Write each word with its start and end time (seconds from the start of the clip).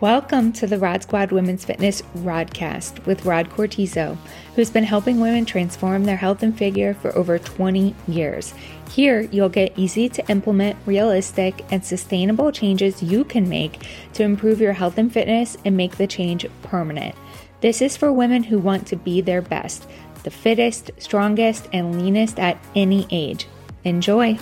Welcome 0.00 0.52
to 0.52 0.66
the 0.66 0.78
Rod 0.78 1.04
Squad 1.04 1.32
Women's 1.32 1.64
Fitness 1.64 2.02
Rodcast 2.18 3.06
with 3.06 3.24
Rod 3.24 3.48
Cortizo, 3.48 4.18
who's 4.54 4.68
been 4.68 4.84
helping 4.84 5.20
women 5.20 5.46
transform 5.46 6.04
their 6.04 6.18
health 6.18 6.42
and 6.42 6.54
figure 6.54 6.92
for 6.92 7.16
over 7.16 7.38
20 7.38 7.94
years. 8.06 8.52
Here, 8.90 9.22
you'll 9.22 9.48
get 9.48 9.72
easy 9.78 10.10
to 10.10 10.30
implement, 10.30 10.76
realistic, 10.84 11.64
and 11.70 11.82
sustainable 11.82 12.52
changes 12.52 13.02
you 13.02 13.24
can 13.24 13.48
make 13.48 13.86
to 14.12 14.22
improve 14.22 14.60
your 14.60 14.74
health 14.74 14.98
and 14.98 15.10
fitness 15.10 15.56
and 15.64 15.78
make 15.78 15.96
the 15.96 16.06
change 16.06 16.44
permanent. 16.60 17.14
This 17.62 17.80
is 17.80 17.96
for 17.96 18.12
women 18.12 18.42
who 18.42 18.58
want 18.58 18.86
to 18.88 18.96
be 18.96 19.22
their 19.22 19.40
best, 19.40 19.88
the 20.24 20.30
fittest, 20.30 20.90
strongest, 20.98 21.70
and 21.72 22.02
leanest 22.02 22.38
at 22.38 22.62
any 22.74 23.06
age. 23.10 23.46
Enjoy! 23.84 24.38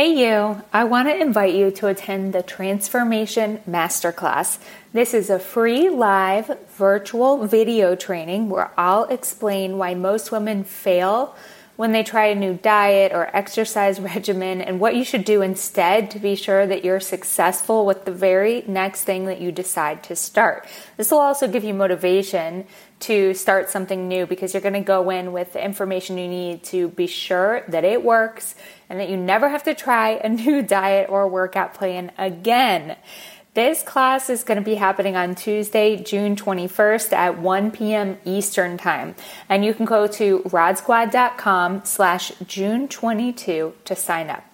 Hey, 0.00 0.18
you! 0.18 0.62
I 0.72 0.84
want 0.84 1.08
to 1.08 1.20
invite 1.20 1.54
you 1.54 1.70
to 1.72 1.88
attend 1.88 2.32
the 2.32 2.42
Transformation 2.42 3.60
Masterclass. 3.68 4.56
This 4.94 5.12
is 5.12 5.28
a 5.28 5.38
free 5.38 5.90
live 5.90 6.58
virtual 6.70 7.46
video 7.46 7.94
training 7.94 8.48
where 8.48 8.70
I'll 8.78 9.04
explain 9.04 9.76
why 9.76 9.92
most 9.92 10.32
women 10.32 10.64
fail 10.64 11.36
when 11.76 11.92
they 11.92 12.02
try 12.02 12.28
a 12.28 12.34
new 12.34 12.54
diet 12.54 13.12
or 13.12 13.34
exercise 13.36 14.00
regimen 14.14 14.62
and 14.62 14.80
what 14.80 14.96
you 14.96 15.04
should 15.04 15.26
do 15.26 15.42
instead 15.42 16.10
to 16.12 16.18
be 16.18 16.34
sure 16.34 16.66
that 16.66 16.82
you're 16.82 16.98
successful 16.98 17.84
with 17.84 18.06
the 18.06 18.10
very 18.10 18.64
next 18.66 19.04
thing 19.04 19.26
that 19.26 19.38
you 19.38 19.52
decide 19.52 20.02
to 20.04 20.16
start. 20.16 20.66
This 20.96 21.10
will 21.10 21.20
also 21.20 21.46
give 21.46 21.62
you 21.62 21.74
motivation 21.74 22.64
to 23.00 23.34
start 23.34 23.70
something 23.70 24.08
new 24.08 24.26
because 24.26 24.54
you're 24.54 24.60
going 24.60 24.74
to 24.74 24.80
go 24.80 25.10
in 25.10 25.32
with 25.32 25.52
the 25.52 25.64
information 25.64 26.18
you 26.18 26.28
need 26.28 26.62
to 26.64 26.88
be 26.88 27.06
sure 27.06 27.64
that 27.68 27.84
it 27.84 28.04
works 28.04 28.54
and 28.88 29.00
that 29.00 29.08
you 29.08 29.16
never 29.16 29.48
have 29.48 29.62
to 29.64 29.74
try 29.74 30.10
a 30.10 30.28
new 30.28 30.62
diet 30.62 31.08
or 31.08 31.26
workout 31.28 31.74
plan 31.74 32.12
again. 32.18 32.96
This 33.52 33.82
class 33.82 34.30
is 34.30 34.44
going 34.44 34.58
to 34.58 34.64
be 34.64 34.76
happening 34.76 35.16
on 35.16 35.34
Tuesday, 35.34 35.96
June 35.96 36.36
21st 36.36 37.12
at 37.12 37.38
1 37.38 37.72
p.m. 37.72 38.16
Eastern 38.24 38.78
Time. 38.78 39.16
And 39.48 39.64
you 39.64 39.74
can 39.74 39.86
go 39.86 40.06
to 40.06 40.38
rodsquad.com 40.40 41.82
slash 41.84 42.32
June 42.46 42.86
22 42.86 43.74
to 43.84 43.96
sign 43.96 44.30
up. 44.30 44.44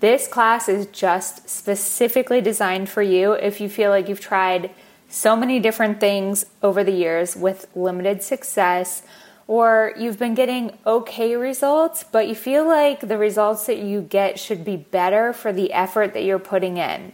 This 0.00 0.26
class 0.26 0.68
is 0.68 0.86
just 0.86 1.48
specifically 1.48 2.40
designed 2.40 2.88
for 2.88 3.02
you 3.02 3.34
if 3.34 3.60
you 3.60 3.68
feel 3.68 3.90
like 3.90 4.08
you've 4.08 4.18
tried 4.18 4.72
so 5.12 5.36
many 5.36 5.60
different 5.60 6.00
things 6.00 6.46
over 6.62 6.82
the 6.82 6.92
years 6.92 7.36
with 7.36 7.66
limited 7.74 8.22
success, 8.22 9.02
or 9.46 9.92
you've 9.98 10.18
been 10.18 10.34
getting 10.34 10.78
okay 10.86 11.36
results, 11.36 12.02
but 12.02 12.26
you 12.26 12.34
feel 12.34 12.66
like 12.66 13.00
the 13.00 13.18
results 13.18 13.66
that 13.66 13.78
you 13.78 14.00
get 14.00 14.38
should 14.38 14.64
be 14.64 14.76
better 14.76 15.34
for 15.34 15.52
the 15.52 15.70
effort 15.74 16.14
that 16.14 16.24
you're 16.24 16.38
putting 16.38 16.78
in. 16.78 17.12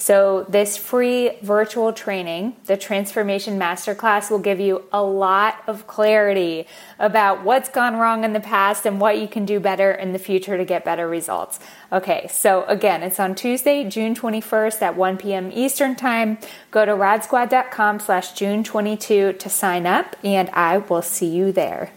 So, 0.00 0.46
this 0.48 0.76
free 0.76 1.32
virtual 1.42 1.92
training, 1.92 2.54
the 2.66 2.76
Transformation 2.76 3.58
Masterclass, 3.58 4.30
will 4.30 4.38
give 4.38 4.60
you 4.60 4.84
a 4.92 5.02
lot 5.02 5.60
of 5.66 5.88
clarity 5.88 6.68
about 7.00 7.42
what's 7.42 7.68
gone 7.68 7.96
wrong 7.96 8.22
in 8.22 8.32
the 8.32 8.38
past 8.40 8.86
and 8.86 9.00
what 9.00 9.18
you 9.18 9.26
can 9.26 9.44
do 9.44 9.58
better 9.58 9.90
in 9.90 10.12
the 10.12 10.20
future 10.20 10.56
to 10.56 10.64
get 10.64 10.84
better 10.84 11.08
results. 11.08 11.58
Okay, 11.92 12.28
so 12.30 12.64
again, 12.66 13.02
it's 13.02 13.18
on 13.18 13.34
Tuesday, 13.34 13.88
June 13.88 14.14
21st 14.14 14.82
at 14.82 14.96
1 14.96 15.18
p.m. 15.18 15.50
Eastern 15.52 15.96
Time. 15.96 16.38
Go 16.70 16.84
to 16.84 16.92
rodsquad.com 16.92 17.98
slash 17.98 18.34
June 18.34 18.62
22 18.62 19.32
to 19.32 19.48
sign 19.48 19.84
up, 19.84 20.14
and 20.22 20.48
I 20.50 20.78
will 20.78 21.02
see 21.02 21.26
you 21.26 21.50
there. 21.50 21.90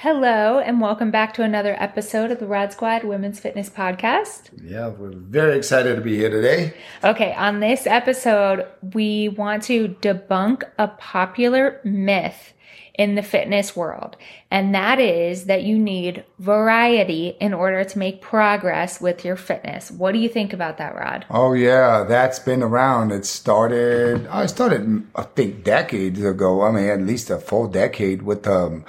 Hello, 0.00 0.58
and 0.58 0.78
welcome 0.78 1.10
back 1.10 1.32
to 1.32 1.42
another 1.42 1.74
episode 1.80 2.30
of 2.30 2.38
the 2.38 2.46
Rod 2.46 2.70
Squad 2.70 3.02
Women's 3.02 3.40
Fitness 3.40 3.70
Podcast. 3.70 4.50
Yeah, 4.62 4.88
we're 4.88 5.16
very 5.16 5.56
excited 5.56 5.96
to 5.96 6.02
be 6.02 6.18
here 6.18 6.28
today. 6.28 6.74
Okay, 7.02 7.32
on 7.32 7.60
this 7.60 7.86
episode, 7.86 8.66
we 8.92 9.30
want 9.30 9.62
to 9.64 9.96
debunk 10.02 10.64
a 10.76 10.88
popular 10.88 11.80
myth 11.82 12.52
in 12.92 13.14
the 13.14 13.22
fitness 13.22 13.74
world, 13.74 14.18
and 14.50 14.74
that 14.74 15.00
is 15.00 15.46
that 15.46 15.62
you 15.62 15.78
need 15.78 16.26
variety 16.38 17.28
in 17.40 17.54
order 17.54 17.82
to 17.82 17.98
make 17.98 18.20
progress 18.20 19.00
with 19.00 19.24
your 19.24 19.36
fitness. 19.36 19.90
What 19.90 20.12
do 20.12 20.18
you 20.18 20.28
think 20.28 20.52
about 20.52 20.76
that, 20.76 20.94
Rod? 20.94 21.24
Oh 21.30 21.54
yeah, 21.54 22.04
that's 22.06 22.38
been 22.38 22.62
around. 22.62 23.12
It 23.12 23.24
started. 23.24 24.26
I 24.26 24.44
started, 24.44 25.06
I 25.16 25.22
think, 25.22 25.64
decades 25.64 26.22
ago. 26.22 26.60
I 26.60 26.70
mean, 26.70 26.84
at 26.84 27.00
least 27.00 27.30
a 27.30 27.38
full 27.38 27.66
decade 27.66 28.20
with 28.20 28.46
um 28.46 28.84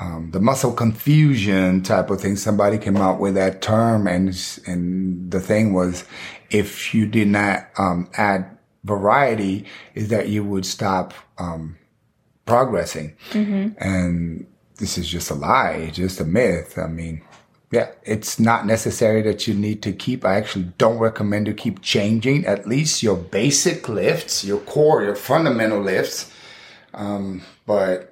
um, 0.00 0.30
the 0.30 0.40
muscle 0.40 0.72
confusion 0.72 1.82
type 1.82 2.08
of 2.08 2.20
thing. 2.20 2.36
Somebody 2.36 2.78
came 2.78 2.96
out 2.96 3.20
with 3.20 3.34
that 3.34 3.60
term, 3.60 4.06
and 4.06 4.28
and 4.66 5.30
the 5.30 5.40
thing 5.40 5.74
was, 5.74 6.04
if 6.50 6.94
you 6.94 7.06
did 7.06 7.28
not 7.28 7.68
um, 7.76 8.08
add 8.16 8.58
variety, 8.82 9.66
is 9.94 10.08
that 10.08 10.28
you 10.28 10.42
would 10.42 10.64
stop 10.64 11.12
um, 11.36 11.76
progressing. 12.46 13.14
Mm-hmm. 13.32 13.68
And 13.78 14.46
this 14.78 14.96
is 14.96 15.06
just 15.06 15.30
a 15.30 15.34
lie, 15.34 15.90
just 15.92 16.18
a 16.18 16.24
myth. 16.24 16.78
I 16.78 16.86
mean, 16.86 17.20
yeah, 17.70 17.90
it's 18.02 18.40
not 18.40 18.66
necessary 18.66 19.20
that 19.22 19.46
you 19.46 19.52
need 19.52 19.82
to 19.82 19.92
keep. 19.92 20.24
I 20.24 20.36
actually 20.36 20.72
don't 20.78 20.98
recommend 20.98 21.46
you 21.46 21.52
keep 21.52 21.82
changing 21.82 22.46
at 22.46 22.66
least 22.66 23.02
your 23.02 23.16
basic 23.16 23.86
lifts, 23.86 24.44
your 24.44 24.60
core, 24.60 25.04
your 25.04 25.14
fundamental 25.14 25.80
lifts. 25.80 26.32
Um, 26.94 27.42
but 27.66 28.09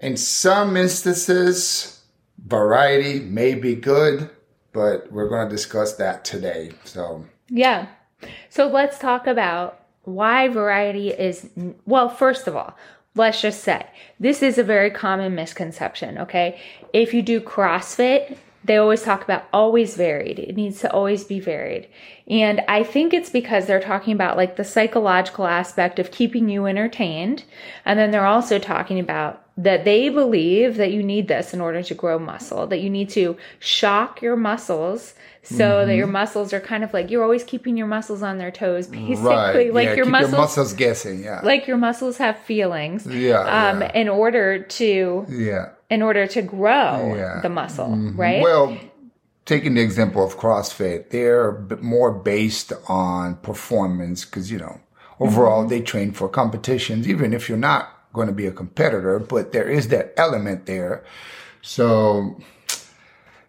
in 0.00 0.16
some 0.16 0.76
instances, 0.76 2.02
variety 2.46 3.20
may 3.20 3.54
be 3.54 3.74
good, 3.74 4.30
but 4.72 5.10
we're 5.10 5.28
going 5.28 5.48
to 5.48 5.54
discuss 5.54 5.96
that 5.96 6.24
today. 6.24 6.72
So, 6.84 7.24
yeah. 7.48 7.86
So 8.50 8.66
let's 8.66 8.98
talk 8.98 9.26
about 9.26 9.80
why 10.02 10.48
variety 10.48 11.10
is, 11.10 11.48
well, 11.86 12.08
first 12.08 12.46
of 12.46 12.56
all, 12.56 12.76
let's 13.14 13.40
just 13.40 13.64
say 13.64 13.86
this 14.20 14.42
is 14.42 14.58
a 14.58 14.62
very 14.62 14.90
common 14.90 15.34
misconception, 15.34 16.18
okay? 16.18 16.60
If 16.92 17.12
you 17.12 17.22
do 17.22 17.40
CrossFit, 17.40 18.36
they 18.66 18.76
always 18.76 19.02
talk 19.02 19.22
about 19.22 19.44
always 19.52 19.96
varied. 19.96 20.38
It 20.38 20.56
needs 20.56 20.80
to 20.80 20.92
always 20.92 21.24
be 21.24 21.38
varied. 21.38 21.88
And 22.28 22.62
I 22.68 22.82
think 22.82 23.14
it's 23.14 23.30
because 23.30 23.66
they're 23.66 23.80
talking 23.80 24.12
about 24.12 24.36
like 24.36 24.56
the 24.56 24.64
psychological 24.64 25.46
aspect 25.46 25.98
of 25.98 26.10
keeping 26.10 26.48
you 26.48 26.66
entertained. 26.66 27.44
And 27.84 27.98
then 27.98 28.10
they're 28.10 28.26
also 28.26 28.58
talking 28.58 28.98
about 28.98 29.42
that 29.56 29.84
they 29.84 30.08
believe 30.08 30.76
that 30.76 30.92
you 30.92 31.02
need 31.02 31.28
this 31.28 31.54
in 31.54 31.60
order 31.60 31.82
to 31.82 31.94
grow 31.94 32.18
muscle, 32.18 32.66
that 32.66 32.80
you 32.80 32.90
need 32.90 33.08
to 33.10 33.36
shock 33.58 34.20
your 34.20 34.36
muscles 34.36 35.14
so 35.42 35.54
mm-hmm. 35.54 35.88
that 35.88 35.94
your 35.94 36.08
muscles 36.08 36.52
are 36.52 36.60
kind 36.60 36.82
of 36.82 36.92
like 36.92 37.08
you're 37.08 37.22
always 37.22 37.44
keeping 37.44 37.76
your 37.76 37.86
muscles 37.86 38.22
on 38.22 38.38
their 38.38 38.50
toes, 38.50 38.88
basically. 38.88 39.30
Right. 39.30 39.72
Like 39.72 39.86
yeah, 39.86 39.94
your 39.94 40.06
muscles, 40.06 40.32
your 40.32 40.40
muscles 40.40 40.72
guessing, 40.72 41.22
yeah. 41.22 41.40
Like 41.44 41.68
your 41.68 41.76
muscles 41.76 42.16
have 42.18 42.36
feelings. 42.40 43.06
Yeah. 43.06 43.40
Um, 43.40 43.80
yeah. 43.80 43.92
in 43.94 44.08
order 44.08 44.58
to 44.58 45.24
Yeah. 45.28 45.68
In 45.88 46.02
order 46.02 46.26
to 46.26 46.42
grow 46.42 47.14
yeah. 47.14 47.40
the 47.40 47.48
muscle, 47.48 47.88
mm-hmm. 47.88 48.20
right? 48.20 48.42
Well, 48.42 48.76
taking 49.44 49.74
the 49.74 49.80
example 49.80 50.24
of 50.24 50.36
CrossFit, 50.36 51.10
they're 51.10 51.64
more 51.80 52.12
based 52.12 52.72
on 52.88 53.36
performance 53.36 54.24
because, 54.24 54.50
you 54.50 54.58
know, 54.58 54.80
overall 55.20 55.60
mm-hmm. 55.60 55.70
they 55.70 55.80
train 55.80 56.12
for 56.12 56.28
competitions, 56.28 57.08
even 57.08 57.32
if 57.32 57.48
you're 57.48 57.56
not 57.56 57.92
going 58.12 58.26
to 58.26 58.34
be 58.34 58.46
a 58.46 58.52
competitor, 58.52 59.18
but 59.18 59.52
there 59.52 59.68
is 59.68 59.88
that 59.88 60.12
element 60.16 60.66
there. 60.66 61.04
So, 61.62 62.40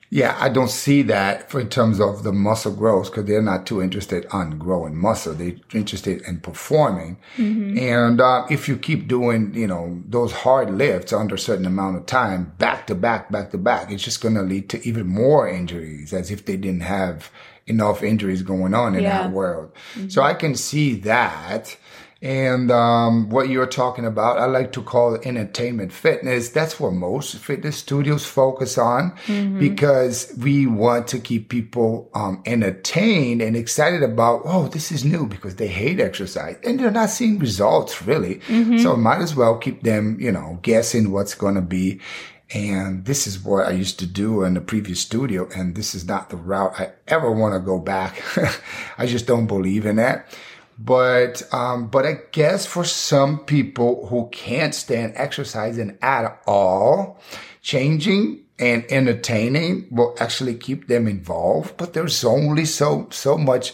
yeah, 0.10 0.38
I 0.40 0.48
don't 0.48 0.70
see 0.70 1.02
that 1.04 1.50
for 1.50 1.60
in 1.60 1.68
terms 1.68 2.00
of 2.00 2.24
the 2.24 2.32
muscle 2.32 2.74
growth 2.74 3.12
because 3.12 3.26
they're 3.26 3.42
not 3.42 3.66
too 3.66 3.82
interested 3.82 4.26
on 4.32 4.58
growing 4.58 4.96
muscle. 4.96 5.34
They're 5.34 5.56
interested 5.74 6.22
in 6.22 6.40
performing. 6.40 7.18
Mm-hmm. 7.36 7.78
And 7.78 8.22
uh, 8.22 8.46
if 8.50 8.70
you 8.70 8.78
keep 8.78 9.10
doing, 9.10 9.54
you 9.54 9.68
know, 9.68 10.02
those 10.08 10.32
hard 10.32 10.72
lifts 10.72 11.12
under 11.12 11.36
a 11.36 11.40
certain 11.40 11.66
amount 11.66 11.98
of 11.98 12.06
time, 12.06 12.54
back 12.58 12.88
to 12.88 12.96
back, 12.96 13.30
back 13.32 13.52
to 13.52 13.58
back, 13.58 13.92
it's 13.92 14.04
just 14.04 14.22
going 14.22 14.36
to 14.36 14.44
lead 14.44 14.70
to 14.70 14.88
even 14.88 15.08
more 15.08 15.48
injuries 15.50 16.14
as 16.14 16.32
if 16.32 16.46
they 16.46 16.56
didn't 16.56 16.84
have 16.84 17.30
enough 17.66 18.02
injuries 18.02 18.44
going 18.44 18.74
on 18.74 18.96
in 18.96 19.04
yeah. 19.04 19.24
that 19.24 19.32
world. 19.32 19.74
Mm-hmm. 19.96 20.08
So 20.08 20.22
I 20.22 20.36
can 20.36 20.56
see 20.56 20.96
that. 21.02 21.76
And 22.22 22.72
um, 22.72 23.30
what 23.30 23.50
you're 23.50 23.68
talking 23.68 24.06
about, 24.06 24.40
I 24.40 24.46
like 24.46 24.72
to 24.72 24.82
call 24.82 25.14
it 25.14 25.26
entertainment 25.26 25.92
fitness. 25.92 26.50
That's 26.50 26.80
what 26.80 26.94
most 26.94 27.36
fitness 27.36 27.78
studios 27.78 28.26
focus 28.26 28.78
on 28.78 29.12
mm-hmm. 29.28 29.60
because 29.60 30.34
we 30.40 30.66
want 30.66 31.08
to 31.10 31.20
keep 31.20 31.50
people 31.50 32.10
um, 32.16 32.42
entertained 32.46 33.42
and 33.42 33.56
excited 33.56 34.02
about, 34.02 34.42
oh, 34.46 34.68
this 34.68 34.92
is 34.92 35.06
new 35.06 35.28
because 35.28 35.58
they 35.58 35.68
hate 35.68 36.00
exercise 36.00 36.58
and 36.64 36.80
they're 36.80 36.90
not 36.90 37.12
seeing 37.12 37.38
results 37.38 38.02
really. 38.02 38.36
Mm-hmm. 38.48 38.80
So 38.80 38.96
might 38.96 39.22
as 39.22 39.36
well 39.36 39.58
keep 39.58 39.84
them, 39.84 40.18
you 40.20 40.32
know, 40.32 40.58
guessing 40.64 41.12
what's 41.12 41.36
going 41.36 41.56
to 41.56 41.62
be. 41.62 42.00
And 42.54 43.04
this 43.06 43.28
is 43.28 43.44
what 43.44 43.68
I 43.68 43.72
used 43.72 44.00
to 44.00 44.08
do 44.08 44.44
in 44.44 44.54
the 44.54 44.62
previous 44.62 45.02
studio. 45.02 45.50
And 45.56 45.76
this 45.76 45.94
is 45.94 46.08
not 46.08 46.30
the 46.30 46.38
route 46.38 46.80
I 46.80 46.94
ever 47.08 47.30
want 47.30 47.54
to 47.54 47.60
go 47.60 47.78
back. 47.78 48.24
I 48.98 49.06
just 49.06 49.28
don't 49.28 49.48
believe 49.48 49.86
in 49.86 49.98
that. 49.98 50.28
But, 50.80 51.42
um, 51.54 51.88
but 51.88 52.06
I 52.06 52.20
guess 52.32 52.66
for 52.66 52.84
some 52.84 53.40
people 53.40 54.08
who 54.08 54.30
can't 54.32 54.76
stand 54.76 55.14
exercising 55.16 55.98
at 56.02 56.42
all, 56.46 57.20
changing 57.62 58.44
and 58.60 58.86
entertaining 58.90 59.88
will 59.92 60.16
actually 60.20 60.56
keep 60.56 60.88
them 60.88 61.08
involved. 61.08 61.78
But 61.78 61.94
there's 61.94 62.24
only 62.24 62.66
so, 62.66 63.08
so 63.12 63.38
much, 63.38 63.74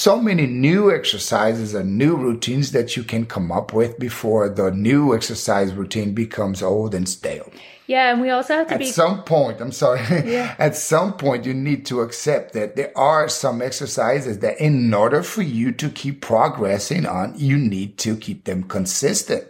so 0.00 0.18
many 0.18 0.46
new 0.46 0.90
exercises 0.90 1.74
and 1.74 1.98
new 1.98 2.16
routines 2.16 2.72
that 2.72 2.96
you 2.96 3.02
can 3.02 3.26
come 3.26 3.52
up 3.52 3.74
with 3.74 3.98
before 3.98 4.48
the 4.48 4.70
new 4.70 5.14
exercise 5.14 5.74
routine 5.74 6.14
becomes 6.14 6.62
old 6.62 6.94
and 6.94 7.06
stale. 7.06 7.52
Yeah, 7.86 8.10
and 8.10 8.22
we 8.22 8.30
also 8.30 8.54
have 8.54 8.68
to 8.68 8.74
at 8.74 8.78
be. 8.78 8.86
some 8.86 9.24
point, 9.24 9.60
I'm 9.60 9.72
sorry, 9.72 10.00
Yeah. 10.24 10.54
at 10.58 10.74
some 10.74 11.18
point 11.18 11.44
you 11.44 11.52
need 11.52 11.84
to 11.86 12.00
accept 12.00 12.54
that 12.54 12.76
there 12.76 12.96
are 12.96 13.28
some 13.28 13.60
exercises 13.60 14.38
that 14.38 14.58
in 14.58 14.94
order 14.94 15.22
for 15.22 15.42
you 15.42 15.70
to 15.72 15.90
keep 15.90 16.22
progressing 16.22 17.04
on, 17.04 17.34
you 17.36 17.58
need 17.58 17.98
to 17.98 18.16
keep 18.16 18.44
them 18.44 18.62
consistent. 18.62 19.44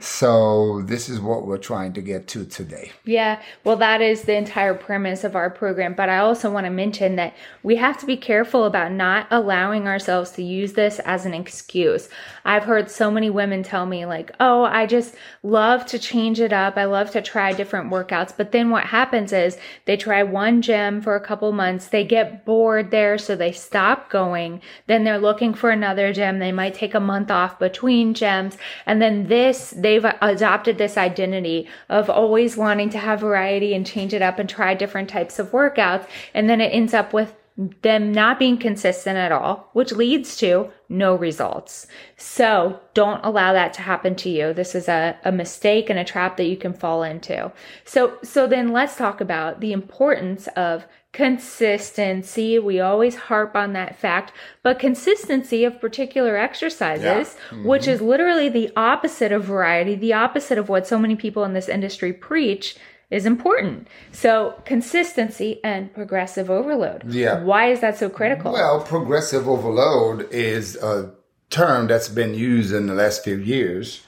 So 0.00 0.82
this 0.82 1.08
is 1.08 1.20
what 1.20 1.46
we're 1.46 1.58
trying 1.58 1.92
to 1.94 2.02
get 2.02 2.26
to 2.28 2.44
today. 2.44 2.92
Yeah, 3.04 3.42
well, 3.64 3.76
that 3.76 4.00
is 4.00 4.22
the 4.22 4.34
entire 4.36 4.74
premise 4.74 5.24
of 5.24 5.36
our 5.36 5.50
program. 5.50 5.94
But 5.94 6.08
I 6.08 6.18
also 6.18 6.50
want 6.50 6.66
to 6.66 6.70
mention 6.70 7.16
that 7.16 7.34
we 7.62 7.76
have 7.76 7.98
to 7.98 8.06
be 8.06 8.16
careful 8.16 8.64
about 8.64 8.92
not 8.92 9.26
allowing 9.30 9.88
ourselves 9.88 10.30
to 10.32 10.42
use 10.42 10.74
this 10.74 10.98
as 11.00 11.26
an 11.26 11.34
excuse. 11.34 12.08
I've 12.44 12.64
heard 12.64 12.90
so 12.90 13.10
many 13.10 13.30
women 13.30 13.62
tell 13.62 13.86
me, 13.86 14.06
like, 14.06 14.30
oh, 14.40 14.64
I 14.64 14.86
just 14.86 15.14
love 15.42 15.86
to 15.86 15.98
change 15.98 16.40
it 16.40 16.52
up. 16.52 16.76
I 16.76 16.84
love 16.84 17.10
to 17.12 17.22
try 17.22 17.52
different 17.52 17.90
workouts. 17.90 18.34
But 18.36 18.52
then 18.52 18.70
what 18.70 18.84
happens 18.84 19.32
is 19.32 19.58
they 19.86 19.96
try 19.96 20.22
one 20.22 20.62
gym 20.62 21.00
for 21.00 21.16
a 21.16 21.20
couple 21.20 21.52
months, 21.52 21.88
they 21.88 22.04
get 22.04 22.44
bored 22.44 22.90
there, 22.90 23.18
so 23.18 23.36
they 23.36 23.52
stop 23.52 24.10
going. 24.10 24.60
Then 24.86 25.04
they're 25.04 25.18
looking 25.18 25.54
for 25.54 25.70
another 25.70 26.12
gym. 26.12 26.38
They 26.38 26.52
might 26.52 26.74
take 26.74 26.94
a 26.94 27.00
month 27.00 27.30
off 27.30 27.58
between 27.58 28.14
gyms. 28.14 28.56
And 28.86 29.00
then 29.00 29.23
this, 29.28 29.74
they've 29.76 30.04
adopted 30.22 30.78
this 30.78 30.96
identity 30.96 31.68
of 31.88 32.08
always 32.08 32.56
wanting 32.56 32.90
to 32.90 32.98
have 32.98 33.20
variety 33.20 33.74
and 33.74 33.86
change 33.86 34.14
it 34.14 34.22
up 34.22 34.38
and 34.38 34.48
try 34.48 34.74
different 34.74 35.08
types 35.08 35.38
of 35.38 35.50
workouts. 35.52 36.06
And 36.32 36.48
then 36.48 36.60
it 36.60 36.68
ends 36.68 36.94
up 36.94 37.12
with 37.12 37.34
them 37.82 38.10
not 38.10 38.38
being 38.38 38.58
consistent 38.58 39.16
at 39.16 39.30
all, 39.30 39.70
which 39.74 39.92
leads 39.92 40.36
to 40.36 40.70
no 40.88 41.14
results. 41.14 41.86
So 42.16 42.80
don't 42.94 43.24
allow 43.24 43.52
that 43.52 43.72
to 43.74 43.82
happen 43.82 44.16
to 44.16 44.28
you. 44.28 44.52
This 44.52 44.74
is 44.74 44.88
a, 44.88 45.16
a 45.24 45.30
mistake 45.30 45.88
and 45.88 45.98
a 45.98 46.04
trap 46.04 46.36
that 46.36 46.46
you 46.46 46.56
can 46.56 46.74
fall 46.74 47.04
into. 47.04 47.52
So, 47.84 48.18
so 48.24 48.48
then 48.48 48.72
let's 48.72 48.96
talk 48.96 49.20
about 49.20 49.60
the 49.60 49.72
importance 49.72 50.48
of 50.56 50.84
consistency. 51.14 52.58
We 52.58 52.80
always 52.80 53.14
harp 53.14 53.56
on 53.56 53.72
that 53.72 53.96
fact, 53.96 54.32
but 54.62 54.78
consistency 54.78 55.64
of 55.64 55.80
particular 55.80 56.36
exercises, 56.36 57.36
mm-hmm. 57.48 57.64
which 57.64 57.86
is 57.88 58.02
literally 58.02 58.50
the 58.50 58.70
opposite 58.76 59.32
of 59.32 59.44
variety, 59.44 59.94
the 59.94 60.12
opposite 60.12 60.58
of 60.58 60.68
what 60.68 60.86
so 60.86 60.98
many 60.98 61.16
people 61.16 61.44
in 61.44 61.54
this 61.54 61.68
industry 61.68 62.12
preach 62.12 62.76
is 63.10 63.26
important. 63.26 63.86
So 64.10 64.60
consistency 64.64 65.60
and 65.62 65.94
progressive 65.94 66.50
overload. 66.50 67.04
Yeah. 67.06 67.44
Why 67.44 67.70
is 67.70 67.80
that 67.80 67.96
so 67.96 68.10
critical? 68.10 68.52
Well, 68.52 68.82
progressive 68.82 69.48
overload 69.48 70.28
is 70.32 70.74
a 70.76 71.14
term 71.48 71.86
that's 71.86 72.08
been 72.08 72.34
used 72.34 72.74
in 72.74 72.88
the 72.88 72.94
last 72.94 73.22
few 73.22 73.36
years. 73.36 74.02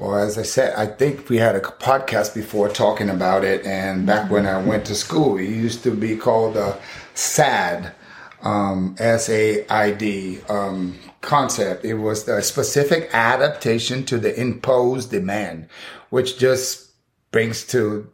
Well, 0.00 0.16
as 0.16 0.38
I 0.38 0.44
said, 0.44 0.74
I 0.76 0.86
think 0.86 1.28
we 1.28 1.36
had 1.36 1.56
a 1.56 1.60
podcast 1.60 2.34
before 2.34 2.70
talking 2.70 3.10
about 3.10 3.44
it. 3.44 3.66
And 3.66 4.06
back 4.06 4.30
when 4.30 4.46
I 4.46 4.56
went 4.56 4.86
to 4.86 4.94
school, 4.94 5.36
it 5.36 5.44
used 5.44 5.82
to 5.82 5.90
be 5.90 6.16
called 6.16 6.54
the 6.54 6.78
SAD, 7.12 7.92
um, 8.40 8.96
S-A-I-D, 8.98 10.40
um, 10.48 10.98
concept. 11.20 11.84
It 11.84 11.96
was 11.96 12.26
a 12.28 12.40
specific 12.40 13.10
adaptation 13.12 14.06
to 14.06 14.16
the 14.16 14.34
imposed 14.40 15.10
demand, 15.10 15.68
which 16.08 16.38
just 16.38 16.92
brings 17.30 17.66
to, 17.66 18.10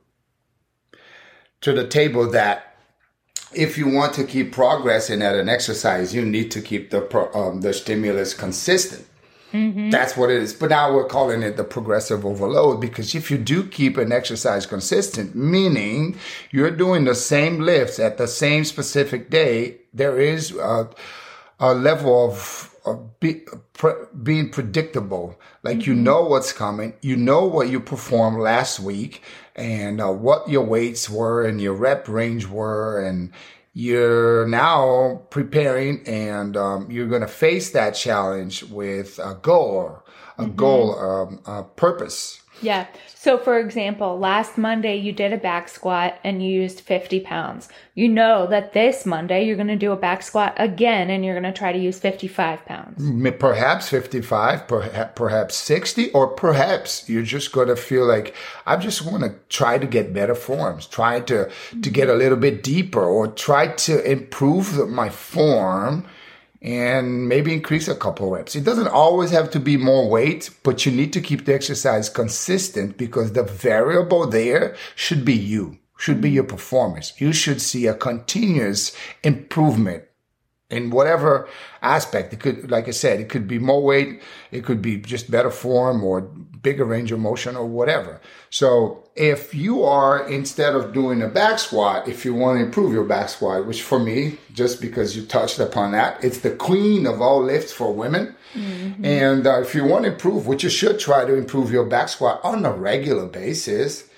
to 1.60 1.72
the 1.72 1.86
table 1.86 2.28
that 2.32 2.78
if 3.54 3.78
you 3.78 3.88
want 3.88 4.12
to 4.14 4.24
keep 4.24 4.50
progressing 4.50 5.22
at 5.22 5.36
an 5.36 5.48
exercise, 5.48 6.12
you 6.12 6.24
need 6.24 6.50
to 6.50 6.60
keep 6.60 6.90
the 6.90 7.30
um, 7.32 7.60
the 7.60 7.72
stimulus 7.72 8.34
consistent. 8.34 9.06
That's 9.90 10.16
what 10.16 10.30
it 10.30 10.42
is. 10.42 10.54
But 10.54 10.70
now 10.70 10.94
we're 10.94 11.06
calling 11.06 11.42
it 11.42 11.56
the 11.56 11.64
progressive 11.64 12.24
overload 12.24 12.80
because 12.80 13.14
if 13.14 13.30
you 13.30 13.38
do 13.38 13.66
keep 13.66 13.96
an 13.96 14.12
exercise 14.12 14.66
consistent, 14.66 15.34
meaning 15.34 16.18
you're 16.50 16.70
doing 16.70 17.04
the 17.04 17.14
same 17.14 17.60
lifts 17.60 17.98
at 17.98 18.18
the 18.18 18.28
same 18.28 18.64
specific 18.64 19.30
day, 19.30 19.78
there 19.92 20.18
is 20.18 20.52
a, 20.54 20.88
a 21.58 21.74
level 21.74 22.30
of, 22.30 22.74
of 22.84 23.18
be, 23.20 23.42
pre, 23.72 23.92
being 24.22 24.50
predictable. 24.50 25.38
Like 25.62 25.86
you 25.86 25.94
know 25.94 26.22
what's 26.22 26.52
coming, 26.52 26.94
you 27.02 27.16
know 27.16 27.44
what 27.44 27.68
you 27.68 27.80
performed 27.80 28.38
last 28.38 28.80
week, 28.80 29.22
and 29.54 30.00
uh, 30.00 30.12
what 30.12 30.48
your 30.48 30.64
weights 30.64 31.08
were 31.08 31.44
and 31.46 31.60
your 31.60 31.74
rep 31.74 32.08
range 32.08 32.46
were, 32.46 33.02
and 33.04 33.32
you're 33.78 34.48
now 34.48 35.20
preparing 35.28 36.02
and 36.08 36.56
um, 36.56 36.90
you're 36.90 37.06
going 37.06 37.20
to 37.20 37.28
face 37.28 37.72
that 37.72 37.90
challenge 37.90 38.62
with 38.62 39.18
a 39.18 39.34
goal, 39.42 40.02
a 40.38 40.46
goal, 40.46 40.98
um, 40.98 41.40
a 41.44 41.62
purpose. 41.62 42.40
Yeah. 42.62 42.86
So, 43.14 43.38
for 43.38 43.58
example, 43.58 44.18
last 44.18 44.56
Monday 44.56 44.96
you 44.96 45.12
did 45.12 45.32
a 45.32 45.36
back 45.36 45.68
squat 45.68 46.18
and 46.22 46.42
you 46.42 46.62
used 46.62 46.80
50 46.80 47.20
pounds. 47.20 47.68
You 47.94 48.08
know 48.08 48.46
that 48.46 48.72
this 48.72 49.04
Monday 49.04 49.44
you're 49.44 49.56
going 49.56 49.66
to 49.66 49.76
do 49.76 49.90
a 49.90 49.96
back 49.96 50.22
squat 50.22 50.54
again 50.58 51.10
and 51.10 51.24
you're 51.24 51.34
going 51.34 51.52
to 51.52 51.58
try 51.58 51.72
to 51.72 51.78
use 51.78 51.98
55 51.98 52.64
pounds. 52.64 53.32
Perhaps 53.38 53.88
55, 53.88 54.68
perhaps, 54.68 55.12
perhaps 55.16 55.56
60, 55.56 56.12
or 56.12 56.28
perhaps 56.28 57.08
you're 57.08 57.22
just 57.22 57.52
going 57.52 57.68
to 57.68 57.76
feel 57.76 58.06
like, 58.06 58.34
I 58.64 58.76
just 58.76 59.04
want 59.04 59.24
to 59.24 59.34
try 59.48 59.78
to 59.78 59.86
get 59.86 60.14
better 60.14 60.34
forms, 60.34 60.86
try 60.86 61.20
to, 61.20 61.50
to 61.82 61.90
get 61.90 62.08
a 62.08 62.14
little 62.14 62.38
bit 62.38 62.62
deeper 62.62 63.04
or 63.04 63.26
try 63.28 63.68
to 63.68 64.10
improve 64.10 64.76
the- 64.76 64.86
my 64.86 65.08
form 65.08 66.06
and 66.62 67.28
maybe 67.28 67.52
increase 67.52 67.88
a 67.88 67.94
couple 67.94 68.30
reps. 68.30 68.56
It 68.56 68.64
doesn't 68.64 68.88
always 68.88 69.30
have 69.30 69.50
to 69.52 69.60
be 69.60 69.76
more 69.76 70.08
weight, 70.08 70.50
but 70.62 70.86
you 70.86 70.92
need 70.92 71.12
to 71.12 71.20
keep 71.20 71.44
the 71.44 71.54
exercise 71.54 72.08
consistent 72.08 72.96
because 72.96 73.32
the 73.32 73.42
variable 73.42 74.26
there 74.26 74.76
should 74.94 75.24
be 75.24 75.34
you, 75.34 75.78
should 75.98 76.20
be 76.20 76.30
your 76.30 76.44
performance. 76.44 77.12
You 77.20 77.32
should 77.32 77.60
see 77.60 77.86
a 77.86 77.94
continuous 77.94 78.96
improvement 79.22 80.04
in 80.68 80.90
whatever 80.90 81.48
aspect. 81.82 82.32
It 82.32 82.40
could, 82.40 82.70
like 82.70 82.88
I 82.88 82.92
said, 82.92 83.20
it 83.20 83.28
could 83.28 83.46
be 83.46 83.58
more 83.58 83.82
weight, 83.82 84.22
it 84.50 84.64
could 84.64 84.82
be 84.82 84.96
just 84.98 85.30
better 85.30 85.50
form 85.50 86.02
or 86.02 86.30
bigger 86.66 86.84
range 86.84 87.12
of 87.12 87.20
motion 87.20 87.54
or 87.54 87.64
whatever. 87.64 88.20
So 88.50 89.04
if 89.14 89.54
you 89.54 89.84
are, 89.84 90.28
instead 90.28 90.74
of 90.74 90.92
doing 90.92 91.22
a 91.22 91.28
back 91.28 91.60
squat, 91.60 92.08
if 92.08 92.24
you 92.24 92.34
want 92.34 92.58
to 92.58 92.64
improve 92.64 92.92
your 92.92 93.04
back 93.04 93.28
squat, 93.28 93.66
which 93.68 93.82
for 93.82 94.00
me, 94.00 94.38
just 94.52 94.80
because 94.80 95.16
you 95.16 95.22
touched 95.24 95.60
upon 95.60 95.92
that, 95.92 96.24
it's 96.24 96.40
the 96.40 96.50
queen 96.50 97.06
of 97.06 97.22
all 97.22 97.40
lifts 97.40 97.72
for 97.72 97.94
women. 97.94 98.34
And 99.04 99.46
uh, 99.46 99.60
if 99.60 99.76
you 99.76 99.84
want 99.84 100.06
to 100.06 100.12
improve, 100.12 100.48
which 100.48 100.64
you 100.64 100.70
should 100.70 100.98
try 100.98 101.24
to 101.24 101.34
improve 101.36 101.70
your 101.70 101.84
back 101.84 102.08
squat 102.08 102.40
on 102.42 102.64
a 102.66 102.72
regular 102.72 103.26
basis, 103.26 104.08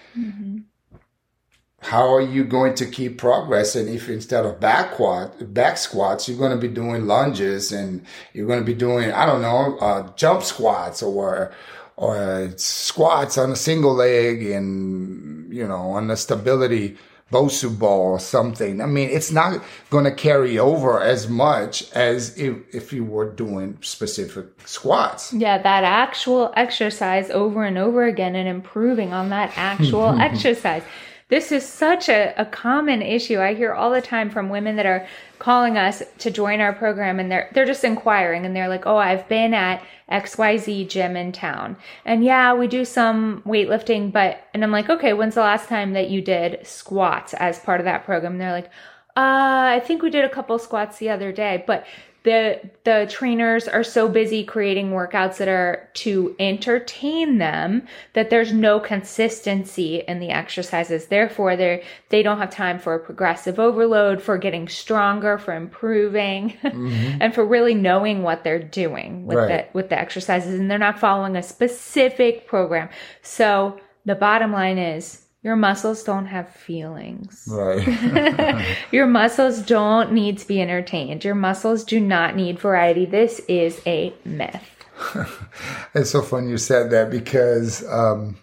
how 1.80 2.12
are 2.12 2.26
you 2.34 2.44
going 2.44 2.75
to 2.75 2.87
keep 2.87 3.18
progressing 3.18 3.88
if 3.94 4.08
instead 4.08 4.44
of 4.44 4.58
back 4.58 4.92
quad, 4.92 5.54
back 5.54 5.76
squats, 5.76 6.28
you're 6.28 6.38
going 6.44 6.58
to 6.58 6.68
be 6.68 6.75
doing 6.82 7.06
lunges 7.06 7.73
and 7.73 8.04
you're 8.32 8.49
going 8.49 8.58
to 8.58 8.64
be 8.64 8.75
doing, 8.75 9.12
I 9.12 9.26
don't 9.26 9.42
know, 9.42 9.78
uh, 9.78 10.12
jump 10.16 10.42
squats 10.42 11.02
or, 11.02 11.52
or 11.99 12.17
uh, 12.17 12.49
squats 12.57 13.37
on 13.37 13.50
a 13.50 13.57
single 13.57 13.93
leg 13.93 14.40
and, 14.47 15.52
you 15.52 15.67
know, 15.67 15.90
on 15.90 16.07
the 16.07 16.17
stability 16.17 16.97
Bosu 17.33 17.76
ball 17.76 18.12
or 18.12 18.21
something. 18.21 18.81
I 18.81 18.87
mean, 18.87 19.11
it's 19.11 19.33
not 19.33 19.62
going 19.90 20.05
to 20.05 20.12
carry 20.12 20.59
over 20.59 21.02
as 21.02 21.28
much 21.28 21.90
as 21.93 22.38
if, 22.38 22.57
if 22.73 22.93
you 22.93 23.05
were 23.05 23.28
doing 23.28 23.78
specific 23.81 24.47
squats. 24.64 25.33
Yeah, 25.33 25.59
that 25.59 25.83
actual 25.83 26.52
exercise 26.57 27.31
over 27.31 27.64
and 27.64 27.76
over 27.76 28.05
again 28.05 28.37
and 28.37 28.49
improving 28.49 29.12
on 29.12 29.31
that 29.31 29.52
actual 29.57 30.09
exercise. 30.21 30.85
This 31.28 31.52
is 31.52 31.66
such 31.66 32.08
a, 32.08 32.32
a 32.40 32.47
common 32.47 33.02
issue. 33.02 33.38
I 33.38 33.52
hear 33.54 33.75
all 33.75 33.90
the 33.90 34.00
time 34.00 34.30
from 34.30 34.49
women 34.49 34.76
that 34.76 34.87
are 34.87 35.06
calling 35.38 35.76
us 35.76 36.02
to 36.18 36.30
join 36.30 36.61
our 36.61 36.73
program 36.73 37.20
and 37.20 37.30
they're 37.30 37.50
they're 37.52 37.66
just 37.66 37.85
inquiring 37.85 38.47
and 38.47 38.56
they're 38.56 38.68
like, 38.68 38.87
"Oh, 38.87 38.97
I've 38.97 39.28
been 39.28 39.52
at 39.52 39.82
XYZ 40.11 40.88
gym 40.88 41.16
in 41.16 41.32
town." 41.32 41.76
And 42.06 42.25
yeah, 42.25 42.54
we 42.54 42.66
do 42.66 42.85
some 42.85 43.42
weightlifting, 43.47 44.11
but 44.11 44.42
and 44.54 44.64
I'm 44.64 44.73
like, 44.73 44.88
"Okay, 44.88 45.12
when's 45.12 45.35
the 45.35 45.42
last 45.42 45.68
time 45.68 45.92
that 45.92 46.08
you 46.08 46.23
did 46.23 46.66
squats 46.66 47.35
as 47.35 47.58
part 47.58 47.80
of 47.80 47.85
that 47.85 48.04
program?" 48.04 48.32
And 48.32 48.40
they're 48.40 48.52
like, 48.52 48.70
uh, 49.18 49.75
I 49.75 49.82
think 49.85 50.02
we 50.02 50.11
did 50.11 50.25
a 50.25 50.28
couple 50.28 50.56
squats 50.61 50.99
the 50.99 51.11
other 51.11 51.32
day, 51.32 51.64
but 51.66 51.85
the 52.28 52.61
the 52.85 53.06
trainers 53.08 53.66
are 53.66 53.82
so 53.82 54.06
busy 54.06 54.44
creating 54.44 54.90
workouts 54.90 55.38
that 55.38 55.49
are 55.49 55.88
to 55.94 56.37
entertain 56.38 57.38
them 57.38 57.87
that 58.12 58.28
there's 58.28 58.52
no 58.52 58.78
consistency 58.78 60.04
in 60.06 60.20
the 60.20 60.28
exercises. 60.28 61.06
Therefore, 61.06 61.56
they 61.56 61.85
they 62.11 62.23
don't 62.23 62.37
have 62.38 62.50
time 62.50 62.78
for 62.78 62.94
a 62.94 63.00
progressive 63.00 63.58
overload, 63.58 64.20
for 64.20 64.37
getting 64.37 64.68
stronger, 64.68 65.38
for 65.38 65.54
improving, 65.54 66.50
mm-hmm. 66.62 67.18
and 67.23 67.35
for 67.35 67.47
really 67.47 67.75
knowing 67.75 68.23
what 68.23 68.44
they're 68.44 68.62
doing 68.62 69.25
with 69.25 69.38
Right. 69.38 69.73
the 69.73 69.78
with 69.78 69.88
the 69.88 69.99
exercises, 69.99 70.61
and 70.61 70.70
they're 70.70 70.78
not 70.78 70.99
following 70.99 71.35
a 71.35 71.42
specific 71.42 72.47
program. 72.47 72.90
So 73.23 73.80
the 74.04 74.16
bottom 74.16 74.52
line 74.52 74.76
is 74.76 75.27
Your 75.42 75.54
muscles 75.54 76.02
don't 76.02 76.26
have 76.26 76.50
feelings. 76.50 77.47
Right. 77.49 78.66
Your 78.92 79.07
muscles 79.07 79.62
don't 79.62 80.12
need 80.12 80.38
to 80.38 80.49
be 80.49 80.61
entertained. 80.61 81.25
Your 81.25 81.37
muscles 81.37 81.85
do 81.85 82.00
not 82.00 82.35
need 82.35 82.59
variety. 82.59 83.07
This 83.07 83.40
is 83.49 83.80
a 83.87 84.12
myth. 84.25 84.68
it's 85.95 86.11
so 86.11 86.23
funny 86.23 86.50
you 86.50 86.59
said 86.59 86.90
that 86.90 87.11
because 87.11 87.87
um, 87.88 88.37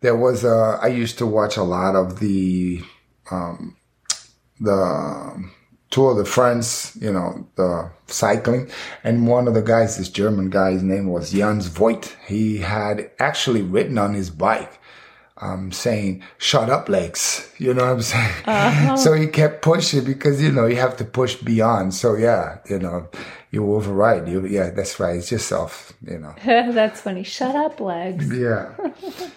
there 0.00 0.16
was 0.16 0.44
a. 0.44 0.78
I 0.82 0.88
used 0.88 1.16
to 1.18 1.26
watch 1.26 1.56
a 1.56 1.62
lot 1.62 1.96
of 1.96 2.20
the 2.20 2.82
um, 3.30 3.76
the 4.60 5.50
Tour 5.90 6.16
de 6.16 6.24
France, 6.24 6.96
you 7.00 7.12
know, 7.12 7.46
the 7.56 7.90
cycling. 8.06 8.70
And 9.02 9.26
one 9.26 9.48
of 9.48 9.54
the 9.54 9.62
guys, 9.62 9.96
this 9.96 10.10
German 10.10 10.50
guy, 10.50 10.72
his 10.72 10.82
name 10.82 11.06
was 11.06 11.32
Jens 11.32 11.66
Voigt. 11.66 12.16
He 12.26 12.58
had 12.58 13.10
actually 13.18 13.62
written 13.62 13.96
on 13.96 14.12
his 14.12 14.28
bike, 14.28 14.77
um, 15.40 15.72
saying, 15.72 16.22
shut 16.38 16.70
up 16.70 16.88
legs. 16.88 17.50
You 17.58 17.74
know 17.74 17.84
what 17.84 17.92
I'm 17.92 18.02
saying? 18.02 18.34
Uh-huh. 18.44 18.96
So 18.96 19.12
he 19.12 19.26
kept 19.26 19.62
pushing 19.62 20.04
because, 20.04 20.42
you 20.42 20.50
know, 20.50 20.66
you 20.66 20.76
have 20.76 20.96
to 20.98 21.04
push 21.04 21.36
beyond. 21.36 21.94
So 21.94 22.14
yeah, 22.16 22.58
you 22.68 22.78
know, 22.78 23.08
you 23.50 23.72
override. 23.74 24.28
You, 24.28 24.46
yeah, 24.46 24.70
that's 24.70 24.98
right. 25.00 25.16
It's 25.16 25.30
yourself, 25.30 25.92
you 26.02 26.18
know. 26.18 26.34
that's 26.44 27.00
funny. 27.00 27.22
Shut 27.22 27.54
up 27.54 27.80
legs. 27.80 28.30
Yeah. 28.36 28.74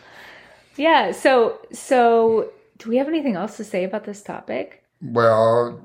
yeah. 0.77 1.11
So, 1.11 1.59
so 1.71 2.51
do 2.77 2.89
we 2.89 2.97
have 2.97 3.07
anything 3.07 3.35
else 3.35 3.57
to 3.57 3.63
say 3.63 3.83
about 3.83 4.05
this 4.05 4.21
topic? 4.21 4.83
Well, 5.01 5.81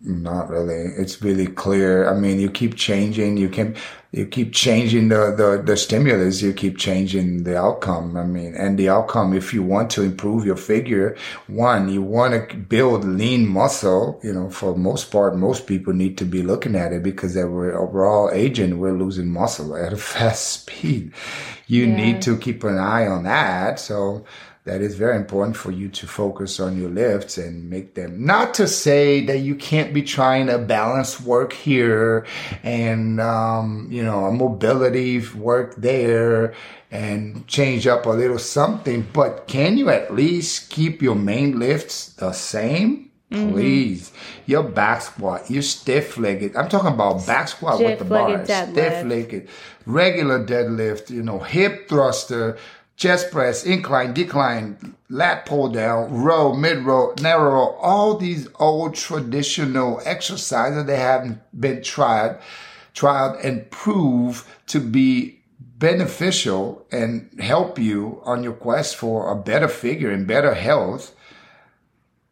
not 0.00 0.50
really. 0.50 0.92
It's 0.96 1.22
really 1.22 1.46
clear. 1.46 2.08
I 2.08 2.14
mean, 2.18 2.38
you 2.38 2.50
keep 2.50 2.74
changing. 2.74 3.38
You 3.38 3.48
can, 3.48 3.74
you 4.12 4.26
keep 4.26 4.52
changing 4.52 5.08
the, 5.08 5.34
the, 5.36 5.62
the 5.64 5.76
stimulus. 5.76 6.42
You 6.42 6.52
keep 6.52 6.76
changing 6.76 7.44
the 7.44 7.56
outcome. 7.56 8.16
I 8.16 8.24
mean, 8.24 8.54
and 8.54 8.78
the 8.78 8.90
outcome, 8.90 9.34
if 9.34 9.54
you 9.54 9.62
want 9.62 9.90
to 9.92 10.02
improve 10.02 10.44
your 10.44 10.56
figure, 10.56 11.16
one, 11.46 11.88
you 11.88 12.02
want 12.02 12.50
to 12.50 12.56
build 12.56 13.04
lean 13.04 13.48
muscle. 13.48 14.20
You 14.22 14.34
know, 14.34 14.50
for 14.50 14.76
most 14.76 15.10
part, 15.10 15.36
most 15.36 15.66
people 15.66 15.94
need 15.94 16.18
to 16.18 16.24
be 16.24 16.42
looking 16.42 16.76
at 16.76 16.92
it 16.92 17.02
because 17.02 17.34
we're, 17.34 17.84
we're 17.86 18.08
all 18.08 18.30
aging. 18.32 18.78
We're 18.78 18.92
losing 18.92 19.30
muscle 19.30 19.76
at 19.76 19.92
a 19.92 19.96
fast 19.96 20.62
speed. 20.62 21.12
You 21.66 21.86
yeah. 21.86 21.96
need 21.96 22.22
to 22.22 22.36
keep 22.36 22.64
an 22.64 22.78
eye 22.78 23.06
on 23.06 23.24
that. 23.24 23.80
So, 23.80 24.24
that 24.66 24.82
is 24.82 24.96
very 24.96 25.16
important 25.16 25.56
for 25.56 25.70
you 25.70 25.88
to 25.88 26.06
focus 26.08 26.58
on 26.58 26.76
your 26.76 26.90
lifts 26.90 27.38
and 27.38 27.70
make 27.70 27.94
them. 27.94 28.26
Not 28.26 28.52
to 28.54 28.66
say 28.66 29.24
that 29.26 29.38
you 29.38 29.54
can't 29.54 29.94
be 29.94 30.02
trying 30.02 30.48
a 30.48 30.58
balance 30.58 31.20
work 31.20 31.52
here 31.52 32.26
and 32.64 33.20
um, 33.20 33.88
you 33.90 34.02
know 34.02 34.26
a 34.26 34.32
mobility 34.32 35.20
work 35.36 35.76
there 35.76 36.52
and 36.90 37.46
change 37.46 37.86
up 37.86 38.06
a 38.06 38.10
little 38.10 38.38
something 38.38 39.06
but 39.12 39.46
can 39.48 39.76
you 39.76 39.88
at 39.88 40.14
least 40.14 40.70
keep 40.70 41.00
your 41.00 41.16
main 41.16 41.58
lifts 41.58 42.12
the 42.14 42.32
same? 42.32 43.06
Mm-hmm. 43.30 43.52
please. 43.52 44.12
Your 44.46 44.62
back 44.62 45.02
squat 45.02 45.50
your 45.50 45.62
stiff 45.62 46.16
legged 46.16 46.54
i'm 46.54 46.68
talking 46.68 46.92
about 46.92 47.26
back 47.26 47.48
squat 47.48 47.74
stiff 47.74 47.90
with 47.90 47.98
the 47.98 48.04
bar 48.04 48.44
stiff 48.44 49.04
legged 49.04 49.48
regular 49.84 50.46
deadlift 50.46 51.10
you 51.10 51.24
know 51.24 51.40
hip 51.40 51.88
thruster 51.88 52.56
chest 52.96 53.30
press, 53.30 53.64
incline, 53.64 54.14
decline, 54.14 54.96
lat 55.08 55.46
pull 55.46 55.68
down, 55.68 56.12
row, 56.12 56.54
mid 56.54 56.78
row, 56.78 57.14
narrow 57.20 57.52
row, 57.52 57.78
all 57.80 58.16
these 58.16 58.48
old 58.58 58.94
traditional 58.94 60.00
exercises 60.04 60.84
that 60.84 60.98
haven't 60.98 61.38
been 61.58 61.82
tried, 61.82 62.38
tried 62.94 63.36
and 63.44 63.70
proved 63.70 64.46
to 64.66 64.80
be 64.80 65.40
beneficial 65.78 66.86
and 66.90 67.30
help 67.38 67.78
you 67.78 68.20
on 68.24 68.42
your 68.42 68.54
quest 68.54 68.96
for 68.96 69.30
a 69.30 69.36
better 69.36 69.68
figure 69.68 70.10
and 70.10 70.26
better 70.26 70.54
health. 70.54 71.14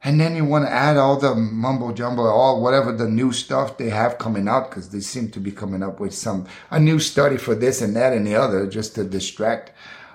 And 0.03 0.21
then 0.21 0.37
you 0.37 0.45
want 0.45 0.67
to 0.67 0.71
add 0.71 0.99
all 0.99 1.19
the 1.19 1.35
mumbo 1.35 1.93
jumbo, 1.93 2.23
all 2.25 2.63
whatever 2.63 2.93
the 2.93 3.09
new 3.09 3.33
stuff 3.33 3.79
they 3.79 3.89
have 3.89 4.19
coming 4.19 4.49
out, 4.49 4.69
because 4.69 4.91
they 4.91 5.01
seem 5.01 5.31
to 5.31 5.41
be 5.41 5.51
coming 5.51 5.83
up 5.83 5.99
with 5.99 6.15
some, 6.15 6.47
a 6.71 6.79
new 6.79 6.99
study 6.99 7.39
for 7.39 7.55
this 7.55 7.81
and 7.81 7.97
that 7.97 8.13
and 8.13 8.27
the 8.27 8.35
other 8.35 8.67
just 8.67 8.95
to 8.95 9.05
distract 9.05 9.73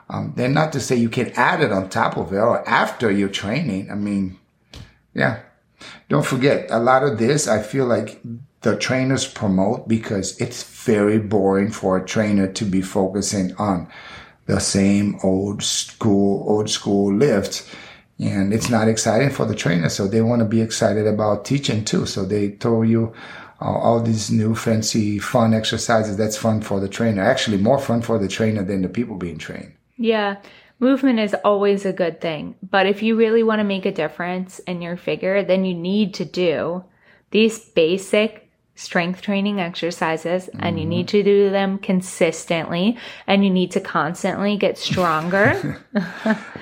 um, 0.10 0.34
then 0.36 0.54
not 0.54 0.74
to 0.74 0.80
say 0.80 0.96
you 0.96 1.10
can 1.10 1.32
add 1.36 1.62
it 1.62 1.72
on 1.72 1.90
top 1.90 2.18
of 2.18 2.34
it 2.34 2.38
or 2.38 2.68
after 2.68 3.12
your 3.12 3.30
training. 3.30 3.92
I 3.92 3.96
mean, 3.96 4.40
yeah. 5.14 5.42
Don't 6.10 6.26
forget, 6.26 6.68
a 6.70 6.80
lot 6.80 7.04
of 7.04 7.20
this 7.20 7.48
I 7.48 7.62
feel 7.62 7.86
like 7.86 8.20
the 8.62 8.76
trainers 8.76 9.28
promote 9.28 9.88
because 9.88 10.40
it's 10.42 10.64
very 10.64 11.20
boring 11.20 11.72
for 11.72 11.98
a 11.98 12.06
trainer 12.06 12.52
to 12.52 12.66
be 12.66 12.82
focusing 12.82 13.56
on 13.56 13.88
the 14.48 14.60
same 14.60 15.20
old 15.24 15.62
school, 15.62 16.44
old 16.50 16.70
school 16.70 17.14
lifts. 17.14 17.70
And 18.18 18.54
it's 18.54 18.70
not 18.70 18.90
exciting 18.90 19.30
for 19.30 19.46
the 19.46 19.56
trainer. 19.56 19.88
So 19.88 20.08
they 20.08 20.22
want 20.22 20.40
to 20.40 20.46
be 20.46 20.60
excited 20.60 21.08
about 21.08 21.46
teaching 21.46 21.86
too. 21.86 22.06
So 22.06 22.26
they 22.26 22.50
throw 22.50 22.82
you 22.82 23.14
uh, 23.62 23.66
all 23.66 24.02
these 24.02 24.30
new 24.32 24.56
fancy 24.56 25.20
fun 25.20 25.54
exercises. 25.54 26.18
That's 26.18 26.36
fun 26.36 26.62
for 26.62 26.82
the 26.82 26.90
trainer. 26.90 27.22
Actually 27.22 27.58
more 27.58 27.80
fun 27.80 28.02
for 28.02 28.18
the 28.18 28.28
trainer 28.28 28.64
than 28.64 28.82
the 28.82 28.90
people 28.90 29.16
being 29.16 29.38
trained. 29.38 29.74
Yeah. 30.00 30.38
Movement 30.80 31.20
is 31.20 31.36
always 31.44 31.86
a 31.86 31.94
good 31.94 32.22
thing. 32.22 32.56
But 32.64 32.88
if 32.88 33.04
you 33.04 33.16
really 33.16 33.44
want 33.44 33.60
to 33.60 33.66
make 33.66 33.86
a 33.86 33.92
difference 33.92 34.60
in 34.60 34.82
your 34.82 34.96
figure, 34.96 35.44
then 35.44 35.66
you 35.66 35.76
need 35.76 36.14
to 36.16 36.26
do 36.26 36.86
these 37.32 37.60
basic 37.60 38.50
strength 38.76 39.22
training 39.22 39.60
exercises 39.60 40.46
mm-hmm. 40.46 40.60
and 40.64 40.80
you 40.80 40.86
need 40.86 41.06
mm-hmm. 41.08 41.18
to 41.18 41.24
do 41.24 41.50
them 41.50 41.78
consistently 41.80 42.98
and 43.28 43.44
you 43.44 43.50
need 43.50 43.72
to 43.72 43.82
constantly 43.82 44.56
get 44.56 44.78
stronger. 44.78 45.84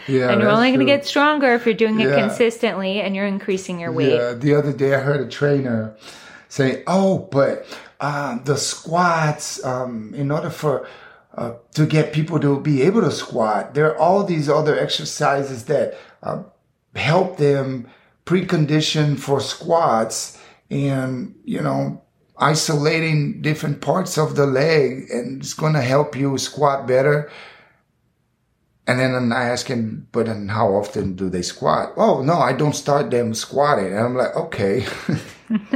yeah, 0.08 0.32
and 0.32 0.42
you're 0.42 0.50
only 0.50 0.70
going 0.70 0.80
to 0.80 0.86
get 0.86 1.06
stronger 1.06 1.54
if 1.54 1.68
you're 1.68 1.76
doing 1.76 2.00
it 2.00 2.12
consistently 2.16 3.02
and 3.02 3.16
you're 3.16 3.28
increasing 3.28 3.80
your 3.80 3.92
weight. 3.92 4.16
Yeah, 4.16 4.34
the 4.34 4.56
other 4.56 4.74
day 4.74 4.96
I 4.96 5.00
heard 5.00 5.22
a 5.22 5.30
trainer 5.30 5.96
say, 6.50 6.84
"Oh, 6.88 7.20
but 7.32 7.68
uh, 8.00 8.40
the 8.40 8.58
squats 8.58 9.64
um, 9.64 10.12
in 10.16 10.32
order 10.32 10.50
for 10.50 10.88
uh, 11.38 11.54
to 11.76 11.86
get 11.86 12.14
people 12.14 12.40
to 12.40 12.60
be 12.60 12.82
able 12.82 13.02
to 13.02 13.12
squat. 13.12 13.76
There 13.76 13.92
are 13.92 13.98
all 13.98 14.24
these 14.24 14.50
other 14.50 14.78
exercises 14.78 15.66
that 15.66 15.96
uh, 16.24 16.42
help 16.96 17.38
them 17.38 17.88
precondition 18.26 19.20
for 19.20 19.40
squats 19.40 20.42
and, 20.72 21.36
you 21.46 21.62
know, 21.62 22.02
isolating 22.40 23.42
different 23.42 23.82
parts 23.82 24.18
of 24.18 24.36
the 24.36 24.48
leg 24.48 25.10
and 25.12 25.42
it's 25.42 25.54
going 25.54 25.74
to 25.74 25.82
help 25.82 26.16
you 26.16 26.38
squat 26.40 26.88
better. 26.88 27.32
And 28.88 29.00
then 29.00 29.32
I 29.32 29.44
ask 29.44 29.68
him, 29.68 30.08
but 30.12 30.26
then 30.26 30.48
how 30.48 30.74
often 30.74 31.16
do 31.16 31.30
they 31.30 31.44
squat? 31.44 31.94
Oh, 31.98 32.24
no, 32.24 32.36
I 32.40 32.54
don't 32.54 32.76
start 32.76 33.12
them 33.12 33.34
squatting. 33.34 33.88
And 33.88 34.00
I'm 34.00 34.16
like, 34.16 34.36
okay. 34.36 34.86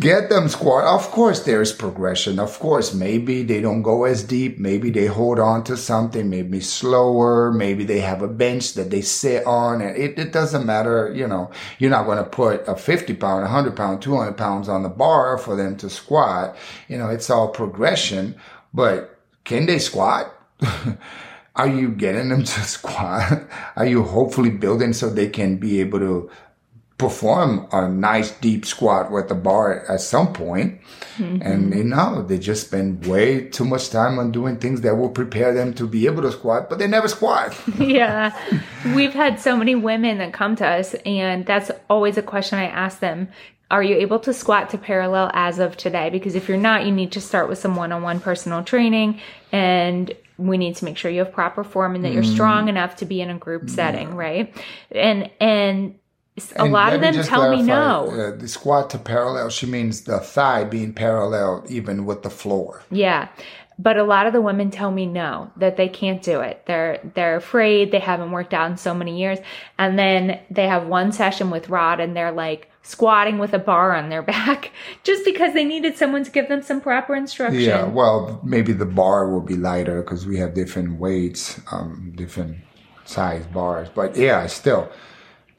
Get 0.00 0.30
them 0.30 0.48
squat. 0.48 0.84
Of 0.84 1.10
course, 1.10 1.44
there's 1.44 1.72
progression. 1.72 2.38
Of 2.38 2.58
course, 2.58 2.94
maybe 2.94 3.42
they 3.42 3.60
don't 3.60 3.82
go 3.82 4.04
as 4.04 4.22
deep. 4.22 4.58
Maybe 4.58 4.88
they 4.88 5.06
hold 5.06 5.38
on 5.38 5.62
to 5.64 5.76
something, 5.76 6.30
maybe 6.30 6.60
slower. 6.60 7.52
Maybe 7.52 7.84
they 7.84 8.00
have 8.00 8.22
a 8.22 8.28
bench 8.28 8.74
that 8.74 8.90
they 8.90 9.02
sit 9.02 9.44
on. 9.46 9.82
And 9.82 9.94
it, 9.96 10.18
it 10.18 10.32
doesn't 10.32 10.64
matter. 10.64 11.12
You 11.14 11.28
know, 11.28 11.50
you're 11.78 11.90
not 11.90 12.06
going 12.06 12.18
to 12.18 12.24
put 12.24 12.66
a 12.66 12.76
50 12.76 13.14
pound, 13.14 13.42
100 13.42 13.76
pound, 13.76 14.00
200 14.00 14.32
pounds 14.32 14.70
on 14.70 14.82
the 14.82 14.88
bar 14.88 15.36
for 15.36 15.54
them 15.54 15.76
to 15.76 15.90
squat. 15.90 16.56
You 16.88 16.96
know, 16.96 17.10
it's 17.10 17.28
all 17.28 17.48
progression. 17.48 18.36
But 18.72 19.18
can 19.44 19.66
they 19.66 19.78
squat? 19.78 20.32
Are 21.56 21.68
you 21.68 21.90
getting 21.90 22.30
them 22.30 22.44
to 22.44 22.60
squat? 22.64 23.44
Are 23.76 23.86
you 23.86 24.02
hopefully 24.02 24.50
building 24.50 24.92
so 24.92 25.08
they 25.08 25.28
can 25.28 25.56
be 25.56 25.80
able 25.80 25.98
to 26.00 26.30
perform 27.04 27.68
a 27.70 27.86
nice 27.86 28.30
deep 28.30 28.64
squat 28.64 29.12
with 29.12 29.28
the 29.28 29.34
bar 29.34 29.84
at 29.90 30.00
some 30.00 30.32
point. 30.32 30.80
Mm-hmm. 31.18 31.42
And 31.42 31.74
you 31.74 31.84
know, 31.84 32.22
they 32.22 32.38
just 32.38 32.68
spend 32.68 33.06
way 33.06 33.46
too 33.48 33.66
much 33.66 33.90
time 33.90 34.18
on 34.18 34.32
doing 34.32 34.56
things 34.56 34.80
that 34.80 34.96
will 34.96 35.10
prepare 35.10 35.52
them 35.52 35.74
to 35.74 35.86
be 35.86 36.06
able 36.06 36.22
to 36.22 36.32
squat, 36.32 36.70
but 36.70 36.78
they 36.78 36.86
never 36.86 37.08
squat. 37.08 37.54
yeah. 37.78 38.34
We've 38.94 39.12
had 39.12 39.38
so 39.38 39.54
many 39.54 39.74
women 39.74 40.18
that 40.18 40.32
come 40.32 40.56
to 40.56 40.66
us 40.66 40.94
and 41.04 41.44
that's 41.44 41.70
always 41.90 42.16
a 42.16 42.22
question 42.22 42.58
I 42.58 42.68
ask 42.68 43.00
them. 43.00 43.28
Are 43.70 43.82
you 43.82 43.96
able 43.96 44.20
to 44.20 44.32
squat 44.32 44.70
to 44.70 44.78
parallel 44.78 45.30
as 45.34 45.58
of 45.58 45.76
today? 45.76 46.08
Because 46.08 46.34
if 46.34 46.48
you're 46.48 46.56
not, 46.56 46.86
you 46.86 46.92
need 46.92 47.12
to 47.12 47.20
start 47.20 47.48
with 47.48 47.58
some 47.58 47.76
one-on-one 47.76 48.20
personal 48.20 48.62
training 48.62 49.20
and 49.52 50.12
we 50.38 50.56
need 50.56 50.76
to 50.76 50.84
make 50.84 50.96
sure 50.96 51.10
you 51.10 51.20
have 51.20 51.32
proper 51.32 51.64
form 51.64 51.94
and 51.94 52.04
that 52.04 52.12
you're 52.12 52.22
mm. 52.22 52.32
strong 52.32 52.68
enough 52.68 52.96
to 52.96 53.04
be 53.04 53.20
in 53.20 53.30
a 53.30 53.38
group 53.38 53.68
setting, 53.68 54.14
right? 54.14 54.54
And 54.90 55.30
and 55.40 55.94
a 56.36 56.62
and 56.62 56.72
lot 56.72 56.92
of 56.92 57.00
them 57.00 57.14
tell 57.14 57.42
clarify, 57.42 57.56
me 57.56 57.62
no. 57.62 58.10
Uh, 58.10 58.36
the 58.36 58.48
squat 58.48 58.90
to 58.90 58.98
parallel, 58.98 59.50
she 59.50 59.66
means 59.66 60.02
the 60.02 60.18
thigh 60.18 60.64
being 60.64 60.92
parallel 60.92 61.64
even 61.68 62.06
with 62.06 62.22
the 62.22 62.30
floor. 62.30 62.82
Yeah. 62.90 63.28
But 63.76 63.96
a 63.96 64.04
lot 64.04 64.26
of 64.28 64.32
the 64.32 64.40
women 64.40 64.70
tell 64.70 64.92
me 64.92 65.04
no, 65.04 65.50
that 65.56 65.76
they 65.76 65.88
can't 65.88 66.22
do 66.22 66.40
it. 66.40 66.62
They're 66.66 67.00
they're 67.14 67.36
afraid, 67.36 67.90
they 67.90 67.98
haven't 67.98 68.30
worked 68.30 68.54
out 68.54 68.70
in 68.70 68.76
so 68.76 68.94
many 68.94 69.18
years. 69.18 69.38
And 69.78 69.98
then 69.98 70.40
they 70.50 70.68
have 70.68 70.86
one 70.86 71.10
session 71.12 71.50
with 71.50 71.68
Rod 71.68 71.98
and 71.98 72.16
they're 72.16 72.32
like 72.32 72.70
squatting 72.82 73.38
with 73.38 73.52
a 73.52 73.58
bar 73.58 73.94
on 73.94 74.10
their 74.10 74.22
back 74.34 74.70
just 75.02 75.24
because 75.24 75.54
they 75.54 75.64
needed 75.64 75.96
someone 75.96 76.24
to 76.24 76.30
give 76.30 76.48
them 76.48 76.62
some 76.62 76.80
proper 76.80 77.14
instruction. 77.14 77.60
Yeah, 77.60 77.84
well, 77.84 78.40
maybe 78.44 78.72
the 78.72 78.86
bar 78.86 79.30
will 79.30 79.40
be 79.40 79.56
lighter 79.56 80.02
because 80.02 80.26
we 80.26 80.36
have 80.38 80.54
different 80.54 80.98
weights, 80.98 81.60
um, 81.72 82.12
different 82.16 82.58
size 83.04 83.46
bars. 83.46 83.88
But 83.92 84.16
yeah, 84.16 84.46
still, 84.46 84.88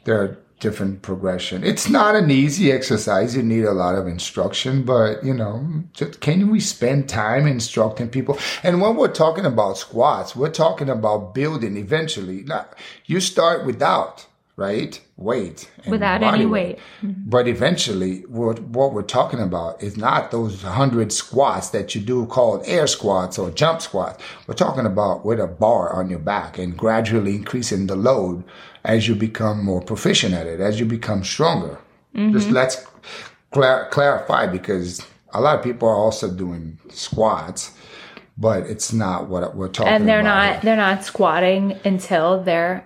there 0.06 0.22
are 0.22 0.45
different 0.60 1.02
progression. 1.02 1.64
It's 1.64 1.90
not 1.90 2.16
an 2.16 2.32
easy 2.32 2.72
exercise. 2.72 3.36
You 3.36 3.44
need 3.44 3.66
a 3.66 3.74
lot 3.74 3.96
of 3.96 4.08
instruction, 4.08 4.84
but 4.84 5.24
you 5.24 5.34
know, 5.34 5.84
just, 5.94 6.22
can 6.22 6.50
we 6.50 6.60
spend 6.60 7.10
time 7.10 7.46
instructing 7.46 8.10
people? 8.10 8.38
And 8.64 8.82
when 8.82 8.96
we're 8.96 9.12
talking 9.12 9.46
about 9.46 9.78
squats, 9.78 10.36
we're 10.36 10.50
talking 10.50 10.90
about 10.90 11.34
building 11.36 11.78
eventually. 11.78 12.44
Now, 12.44 12.68
you 13.06 13.20
start 13.20 13.66
without, 13.66 14.28
right? 14.56 15.02
Weight. 15.18 15.70
Without 15.88 16.24
any 16.24 16.46
weight. 16.46 16.78
weight. 16.78 17.30
But 17.30 17.48
eventually, 17.48 18.22
what, 18.22 18.60
what 18.62 18.94
we're 18.94 19.04
talking 19.04 19.40
about 19.40 19.84
is 19.84 19.98
not 19.98 20.32
those 20.32 20.62
hundred 20.62 21.12
squats 21.12 21.70
that 21.70 21.94
you 21.94 22.02
do 22.02 22.26
called 22.28 22.64
air 22.66 22.88
squats 22.88 23.38
or 23.38 23.52
jump 23.52 23.82
squats. 23.82 24.24
We're 24.48 24.54
talking 24.54 24.86
about 24.86 25.26
with 25.26 25.40
a 25.40 25.48
bar 25.48 25.94
on 25.94 26.10
your 26.10 26.20
back 26.20 26.58
and 26.58 26.78
gradually 26.78 27.36
increasing 27.36 27.88
the 27.88 27.96
load 27.96 28.44
as 28.84 29.08
you 29.08 29.16
become 29.16 29.64
more 29.64 29.82
proficient 29.82 30.34
at 30.34 30.48
it, 30.48 30.60
as 30.60 30.80
you 30.80 30.86
become 30.86 31.24
stronger. 31.24 31.80
Mm-hmm. 32.16 32.34
Just 32.34 32.50
let's 32.50 32.86
clar- 33.52 33.90
clarify 33.90 34.48
because 34.48 35.06
a 35.34 35.42
lot 35.42 35.58
of 35.58 35.64
people 35.64 35.90
are 35.90 35.96
also 35.96 36.32
doing 36.32 36.80
squats, 36.90 37.72
but 38.38 38.64
it's 38.64 38.94
not 38.94 39.28
what 39.28 39.56
we're 39.56 39.68
talking. 39.68 39.88
About. 39.88 40.00
And 40.00 40.08
they're 40.08 40.22
about. 40.22 40.54
not 40.54 40.62
they're 40.62 40.76
not 40.78 41.04
squatting 41.04 41.78
until 41.84 42.42
their 42.42 42.86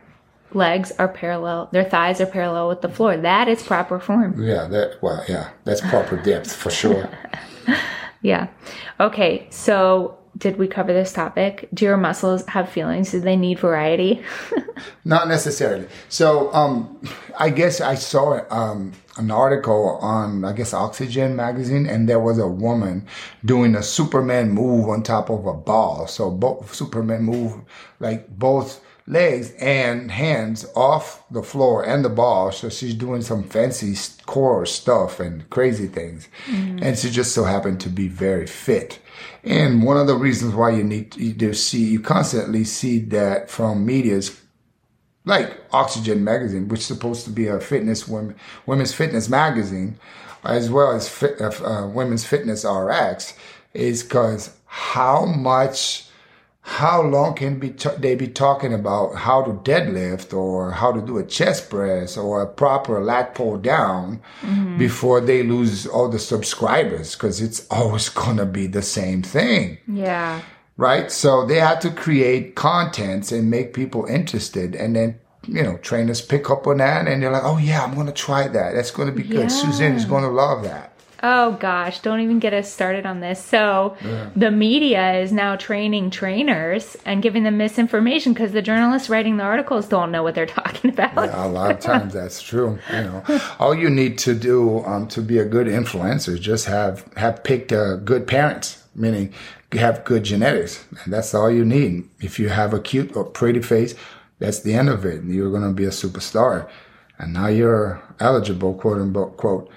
legs 0.53 0.91
are 0.99 1.07
parallel, 1.07 1.69
their 1.71 1.83
thighs 1.83 2.21
are 2.21 2.25
parallel 2.25 2.67
with 2.67 2.81
the 2.81 2.89
floor. 2.89 3.17
That 3.17 3.47
is 3.47 3.61
proper 3.63 3.99
form. 3.99 4.41
Yeah, 4.41 4.67
that 4.67 5.01
well, 5.01 5.23
yeah, 5.27 5.49
that's 5.63 5.81
proper 5.81 6.17
depth 6.17 6.55
for 6.55 6.69
sure. 6.69 7.09
yeah. 8.21 8.47
Okay, 8.99 9.47
so 9.49 10.19
did 10.37 10.57
we 10.57 10.67
cover 10.67 10.93
this 10.93 11.11
topic? 11.11 11.67
Do 11.73 11.85
your 11.85 11.97
muscles 11.97 12.45
have 12.47 12.69
feelings? 12.69 13.11
Do 13.11 13.19
they 13.19 13.35
need 13.35 13.59
variety? 13.59 14.23
Not 15.05 15.27
necessarily. 15.27 15.87
So, 16.07 16.53
um, 16.53 17.01
I 17.37 17.49
guess 17.49 17.81
I 17.81 17.95
saw 17.95 18.41
um, 18.49 18.93
an 19.17 19.31
article 19.31 19.97
on, 20.01 20.45
I 20.45 20.53
guess, 20.53 20.73
Oxygen 20.73 21.35
magazine, 21.35 21.85
and 21.85 22.07
there 22.07 22.19
was 22.19 22.37
a 22.37 22.47
woman 22.47 23.05
doing 23.43 23.75
a 23.75 23.83
Superman 23.83 24.51
move 24.51 24.87
on 24.87 25.03
top 25.03 25.29
of 25.29 25.45
a 25.45 25.53
ball. 25.53 26.07
So, 26.07 26.31
both 26.31 26.73
Superman 26.73 27.23
move 27.23 27.61
like 27.99 28.29
both 28.29 28.81
legs 29.09 29.51
and 29.59 30.11
hands 30.11 30.67
off 30.75 31.23
the 31.31 31.41
floor 31.41 31.83
and 31.83 32.05
the 32.05 32.09
ball. 32.09 32.51
So 32.51 32.69
she's 32.69 32.93
doing 32.93 33.23
some 33.23 33.43
fancy 33.43 33.95
core 34.27 34.67
stuff 34.67 35.19
and 35.19 35.49
crazy 35.49 35.87
things. 35.87 36.29
Mm-hmm. 36.45 36.83
And 36.83 36.97
she 36.97 37.09
just 37.09 37.33
so 37.33 37.43
happened 37.43 37.81
to 37.81 37.89
be 37.89 38.07
very 38.07 38.45
fit. 38.45 38.99
And 39.43 39.83
one 39.83 39.97
of 39.97 40.07
the 40.07 40.15
reasons 40.15 40.53
why 40.53 40.71
you 40.71 40.83
need 40.83 41.39
to 41.39 41.53
see, 41.53 41.83
you 41.85 41.99
constantly 41.99 42.63
see 42.63 42.99
that 43.05 43.49
from 43.49 43.85
media's 43.85 44.39
like 45.25 45.57
Oxygen 45.73 46.23
magazine, 46.23 46.67
which 46.67 46.81
is 46.81 46.85
supposed 46.85 47.25
to 47.25 47.31
be 47.31 47.47
a 47.47 47.59
fitness 47.59 48.07
women, 48.07 48.35
women's 48.65 48.93
fitness 48.93 49.27
magazine, 49.27 49.99
as 50.43 50.69
well 50.69 50.91
as 50.91 51.09
fit, 51.09 51.41
uh, 51.41 51.51
uh 51.63 51.87
women's 51.87 52.25
fitness 52.25 52.63
RX, 52.63 53.33
is 53.73 54.03
because 54.03 54.55
how 54.65 55.25
much 55.25 56.08
how 56.69 57.01
long 57.01 57.33
can 57.33 57.57
be 57.57 57.71
t- 57.71 57.89
they 57.97 58.13
be 58.13 58.27
talking 58.27 58.75
about 58.75 59.15
how 59.15 59.41
to 59.41 59.53
deadlift 59.53 60.37
or 60.37 60.71
how 60.71 60.91
to 60.91 61.01
do 61.01 61.17
a 61.17 61.25
chest 61.25 61.67
press 61.71 62.15
or 62.15 62.43
a 62.43 62.47
proper 62.47 63.03
lat 63.03 63.33
pull 63.33 63.57
down 63.57 64.21
mm-hmm. 64.41 64.77
before 64.77 65.19
they 65.19 65.41
lose 65.41 65.87
all 65.87 66.07
the 66.09 66.19
subscribers 66.19 67.15
because 67.15 67.41
it's 67.41 67.65
always 67.71 68.09
gonna 68.09 68.45
be 68.45 68.67
the 68.67 68.83
same 68.83 69.23
thing. 69.23 69.79
Yeah. 69.87 70.41
Right. 70.77 71.11
So 71.11 71.43
they 71.43 71.59
had 71.59 71.81
to 71.81 71.89
create 71.89 72.53
contents 72.53 73.31
and 73.31 73.49
make 73.49 73.73
people 73.73 74.05
interested, 74.05 74.75
and 74.75 74.95
then 74.95 75.19
you 75.47 75.63
know 75.63 75.77
trainers 75.77 76.21
pick 76.21 76.51
up 76.51 76.67
on 76.67 76.77
that, 76.77 77.07
and 77.07 77.23
they're 77.23 77.31
like, 77.31 77.43
"Oh 77.43 77.57
yeah, 77.57 77.83
I'm 77.83 77.95
gonna 77.95 78.11
try 78.11 78.47
that. 78.47 78.75
That's 78.75 78.91
gonna 78.91 79.11
be 79.11 79.23
good. 79.23 79.39
Yeah. 79.39 79.47
Suzanne 79.47 79.95
is 79.95 80.05
gonna 80.05 80.29
love 80.29 80.63
that." 80.63 80.88
Oh 81.21 81.53
gosh, 81.53 81.99
don't 81.99 82.21
even 82.21 82.39
get 82.39 82.53
us 82.53 82.71
started 82.71 83.05
on 83.05 83.19
this. 83.19 83.43
So, 83.43 83.97
yeah. 84.03 84.29
the 84.35 84.51
media 84.51 85.19
is 85.19 85.33
now 85.33 85.57
training 85.57 86.11
trainers 86.11 86.95
and 87.05 87.21
giving 87.21 87.43
them 87.43 87.57
misinformation 87.57 88.33
because 88.33 88.53
the 88.53 88.61
journalists 88.61 89.09
writing 89.09 89.37
the 89.37 89.43
articles 89.43 89.87
don't 89.87 90.11
know 90.11 90.23
what 90.23 90.35
they're 90.35 90.45
talking 90.59 90.91
about. 90.91 91.15
Yeah, 91.15 91.45
a 91.45 91.47
lot 91.47 91.71
of 91.71 91.79
times 91.79 92.13
that's 92.13 92.41
true. 92.41 92.79
You 92.91 93.01
know, 93.03 93.41
all 93.59 93.75
you 93.75 93.89
need 93.89 94.17
to 94.19 94.33
do 94.33 94.83
um, 94.85 95.07
to 95.09 95.21
be 95.21 95.39
a 95.39 95.45
good 95.45 95.67
influencer 95.67 96.29
is 96.29 96.39
just 96.39 96.65
have 96.67 97.05
have 97.17 97.43
picked 97.43 97.73
uh, 97.73 97.97
good 97.97 98.25
parents, 98.25 98.83
meaning 98.95 99.33
have 99.73 100.03
good 100.05 100.23
genetics, 100.23 100.85
and 101.03 101.13
that's 101.13 101.33
all 101.33 101.51
you 101.51 101.65
need. 101.65 102.09
If 102.21 102.39
you 102.39 102.49
have 102.49 102.73
a 102.73 102.79
cute 102.79 103.15
or 103.15 103.25
pretty 103.25 103.61
face, 103.61 103.93
that's 104.39 104.61
the 104.61 104.73
end 104.73 104.89
of 104.89 105.05
it. 105.05 105.23
You're 105.25 105.51
going 105.51 105.63
to 105.63 105.73
be 105.73 105.85
a 105.85 105.89
superstar, 105.89 106.69
and 107.17 107.33
now 107.33 107.47
you're 107.47 108.01
eligible, 108.19 108.73
quote 108.73 108.99
unquote 108.99 109.69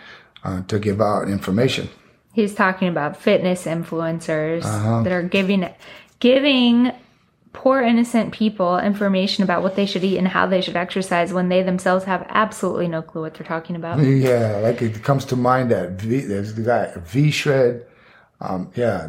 uh, 0.44 0.62
to 0.62 0.78
give 0.78 1.00
out 1.00 1.28
information. 1.28 1.88
He's 2.32 2.54
talking 2.54 2.88
about 2.88 3.16
fitness 3.16 3.66
influencers 3.66 4.64
uh-huh. 4.64 5.02
that 5.02 5.12
are 5.12 5.22
giving 5.22 5.68
giving 6.18 6.92
poor 7.52 7.82
innocent 7.82 8.32
people 8.32 8.78
information 8.78 9.44
about 9.44 9.62
what 9.62 9.76
they 9.76 9.84
should 9.84 10.02
eat 10.02 10.16
and 10.16 10.28
how 10.28 10.46
they 10.46 10.60
should 10.60 10.76
exercise 10.76 11.32
when 11.32 11.48
they 11.48 11.62
themselves 11.62 12.04
have 12.06 12.24
absolutely 12.30 12.88
no 12.88 13.02
clue 13.02 13.22
what 13.22 13.34
they're 13.34 13.46
talking 13.46 13.76
about. 13.76 13.98
Yeah, 14.00 14.56
like 14.62 14.80
it 14.80 15.02
comes 15.02 15.24
to 15.26 15.36
mind 15.36 15.70
that 15.70 15.90
v, 15.92 16.20
there's 16.20 16.54
the 16.54 16.62
guy 16.62 16.92
V 16.96 17.30
Shred. 17.30 17.86
Um, 18.40 18.70
yeah, 18.74 19.08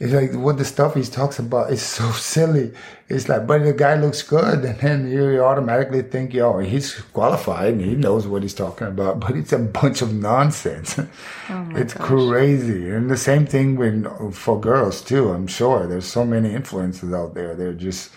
it's 0.00 0.12
like 0.12 0.32
what 0.32 0.58
the 0.58 0.64
stuff 0.64 0.94
he 0.94 1.02
talks 1.02 1.38
about 1.40 1.72
is 1.72 1.82
so 1.82 2.10
silly. 2.12 2.72
It's 3.08 3.28
like, 3.28 3.46
but 3.46 3.64
the 3.64 3.72
guy 3.72 3.94
looks 3.96 4.22
good, 4.22 4.64
and 4.64 4.78
then 4.80 5.10
you 5.10 5.42
automatically 5.42 6.02
think, 6.02 6.34
yo, 6.34 6.58
he's 6.58 6.94
qualified 7.12 7.72
and 7.72 7.80
he 7.80 7.94
knows 7.94 8.26
what 8.26 8.42
he's 8.42 8.54
talking 8.54 8.86
about. 8.86 9.18
But 9.18 9.32
it's 9.36 9.52
a 9.52 9.58
bunch 9.58 10.02
of 10.02 10.14
nonsense. 10.14 10.98
Oh 11.50 11.66
it's 11.74 11.94
gosh. 11.94 12.06
crazy, 12.06 12.90
and 12.90 13.10
the 13.10 13.16
same 13.16 13.46
thing 13.46 13.76
with 13.76 14.34
for 14.34 14.60
girls 14.60 15.00
too. 15.00 15.30
I'm 15.30 15.46
sure 15.46 15.86
there's 15.86 16.06
so 16.06 16.24
many 16.24 16.50
influencers 16.50 17.16
out 17.16 17.34
there. 17.34 17.54
They're 17.54 17.72
just 17.72 18.10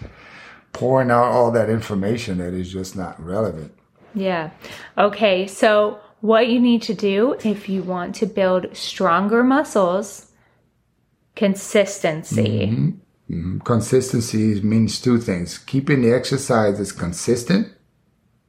pouring 0.73 1.11
out 1.11 1.31
all 1.31 1.49
that 1.51 1.69
information 1.69 2.39
that 2.39 2.53
is 2.53 2.71
just 2.71 2.97
not 2.97 3.17
relevant. 3.23 3.73
Yeah. 4.13 4.51
Okay. 4.97 5.47
So 5.47 5.99
what 6.19 6.49
you 6.49 6.59
need 6.59 6.81
to 6.83 6.93
do 6.93 7.37
if 7.43 7.69
you 7.69 7.83
want 7.83 8.15
to 8.15 8.25
build 8.25 8.75
stronger 8.75 9.43
muscles 9.43 10.30
consistency. 11.35 12.67
Mm-hmm. 12.67 12.89
Mm-hmm. 13.33 13.59
Consistency 13.59 14.61
means 14.61 14.99
two 14.99 15.17
things 15.17 15.57
keeping 15.57 16.01
the 16.01 16.13
exercises 16.13 16.91
consistent, 16.91 17.73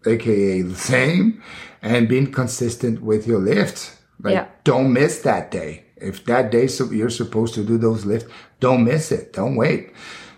aka 0.06 0.62
the 0.62 0.74
same, 0.74 1.42
and 1.80 2.08
being 2.08 2.32
consistent 2.32 3.02
with 3.02 3.26
your 3.26 3.38
lifts. 3.38 4.00
Like, 4.20 4.34
yeah. 4.34 4.46
don't 4.64 4.92
miss 4.92 5.20
that 5.20 5.50
day. 5.50 5.84
If 5.96 6.24
that 6.24 6.50
day 6.50 6.68
you're 6.90 7.10
supposed 7.10 7.54
to 7.54 7.64
do 7.64 7.78
those 7.78 8.04
lifts, 8.04 8.28
don't 8.58 8.84
miss 8.84 9.12
it. 9.12 9.32
Don't 9.32 9.56
wait. 9.56 9.92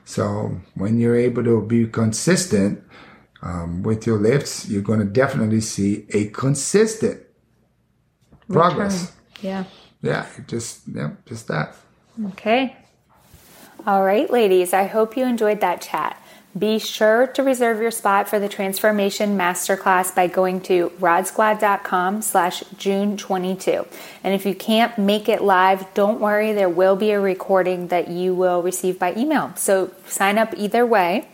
So 0.05 0.61
when 0.75 0.99
you're 0.99 1.17
able 1.17 1.43
to 1.45 1.63
be 1.63 1.87
consistent 1.87 2.83
um, 3.43 3.83
with 3.83 4.07
your 4.07 4.19
lifts, 4.19 4.69
you're 4.69 4.83
going 4.83 5.01
to 5.01 5.07
definitely 5.07 5.63
see 5.63 6.07
a 6.11 6.27
consistent 6.29 7.23
Return. 8.49 8.49
progress. 8.49 9.13
Yeah. 9.41 9.65
Yeah. 10.03 10.27
Just 10.47 10.83
yeah. 10.95 11.13
Just 11.25 11.49
that. 11.49 11.77
Okay. 12.23 12.77
All 13.87 14.05
right, 14.05 14.31
ladies, 14.31 14.73
I 14.73 14.85
hope 14.85 15.17
you 15.17 15.27
enjoyed 15.27 15.61
that 15.61 15.81
chat. 15.81 16.21
Be 16.57 16.79
sure 16.79 17.27
to 17.29 17.43
reserve 17.43 17.81
your 17.81 17.91
spot 17.91 18.29
for 18.29 18.39
the 18.39 18.49
Transformation 18.49 19.37
Masterclass 19.37 20.15
by 20.15 20.29
going 20.29 20.61
to 20.63 20.91
rodsquad.com 21.01 22.23
slash 22.23 22.63
June 22.79 23.17
22. 23.17 23.85
And 24.23 24.35
if 24.35 24.47
you 24.47 24.55
can't 24.55 24.97
make 24.97 25.29
it 25.29 25.43
live, 25.43 25.93
don't 25.95 26.21
worry, 26.21 26.53
there 26.53 26.69
will 26.69 26.95
be 26.95 27.11
a 27.11 27.19
recording 27.19 27.89
that 27.89 28.07
you 28.07 28.37
will 28.37 28.63
receive 28.63 29.01
by 29.01 29.17
email. 29.17 29.53
So 29.57 29.91
sign 30.07 30.39
up 30.39 30.55
either 30.57 30.87
way. 30.87 31.27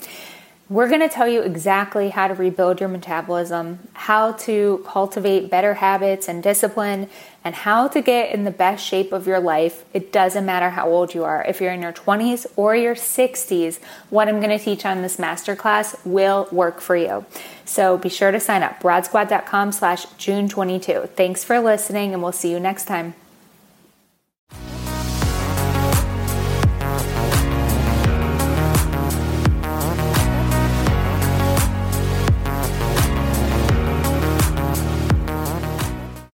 We're 0.71 0.89
going 0.89 1.01
to 1.01 1.09
tell 1.09 1.27
you 1.27 1.43
exactly 1.43 2.11
how 2.11 2.29
to 2.29 2.35
rebuild 2.35 2.79
your 2.79 2.89
metabolism, 2.89 3.81
how 3.93 4.35
to 4.47 4.85
cultivate 4.87 5.51
better 5.51 5.75
habits 5.75 6.29
and 6.29 6.41
discipline, 6.41 7.09
and 7.43 7.57
how 7.57 7.89
to 7.89 8.01
get 8.01 8.33
in 8.33 8.45
the 8.45 8.53
best 8.53 8.87
shape 8.87 9.13
of 9.13 9.27
your 9.27 9.41
life. 9.41 9.85
It 9.93 10.13
doesn't 10.13 10.47
matter 10.47 10.71
how 10.71 10.89
old 10.89 11.13
you 11.13 11.25
are. 11.25 11.45
If 11.45 11.61
you're 11.61 11.73
in 11.73 11.83
your 11.83 11.93
20s 11.93 12.47
or 12.55 12.77
your 12.77 12.95
60s, 12.95 13.81
what 14.11 14.29
I'm 14.29 14.39
going 14.39 14.57
to 14.57 14.65
teach 14.65 14.87
on 14.87 15.03
this 15.03 15.17
masterclass 15.17 15.97
will 16.07 16.47
work 16.53 16.81
for 16.81 16.95
you. 16.95 17.27
So 17.65 17.99
be 17.99 18.09
sure 18.09 18.31
to 18.31 18.39
sign 18.39 18.63
up, 18.63 18.81
rodsquad.com 18.81 19.73
slash 19.73 20.07
June 20.19 20.49
22. 20.49 21.09
Thanks 21.17 21.43
for 21.43 21.59
listening, 21.59 22.13
and 22.13 22.23
we'll 22.23 22.31
see 22.31 22.53
you 22.53 22.61
next 22.61 22.85
time. 22.85 23.15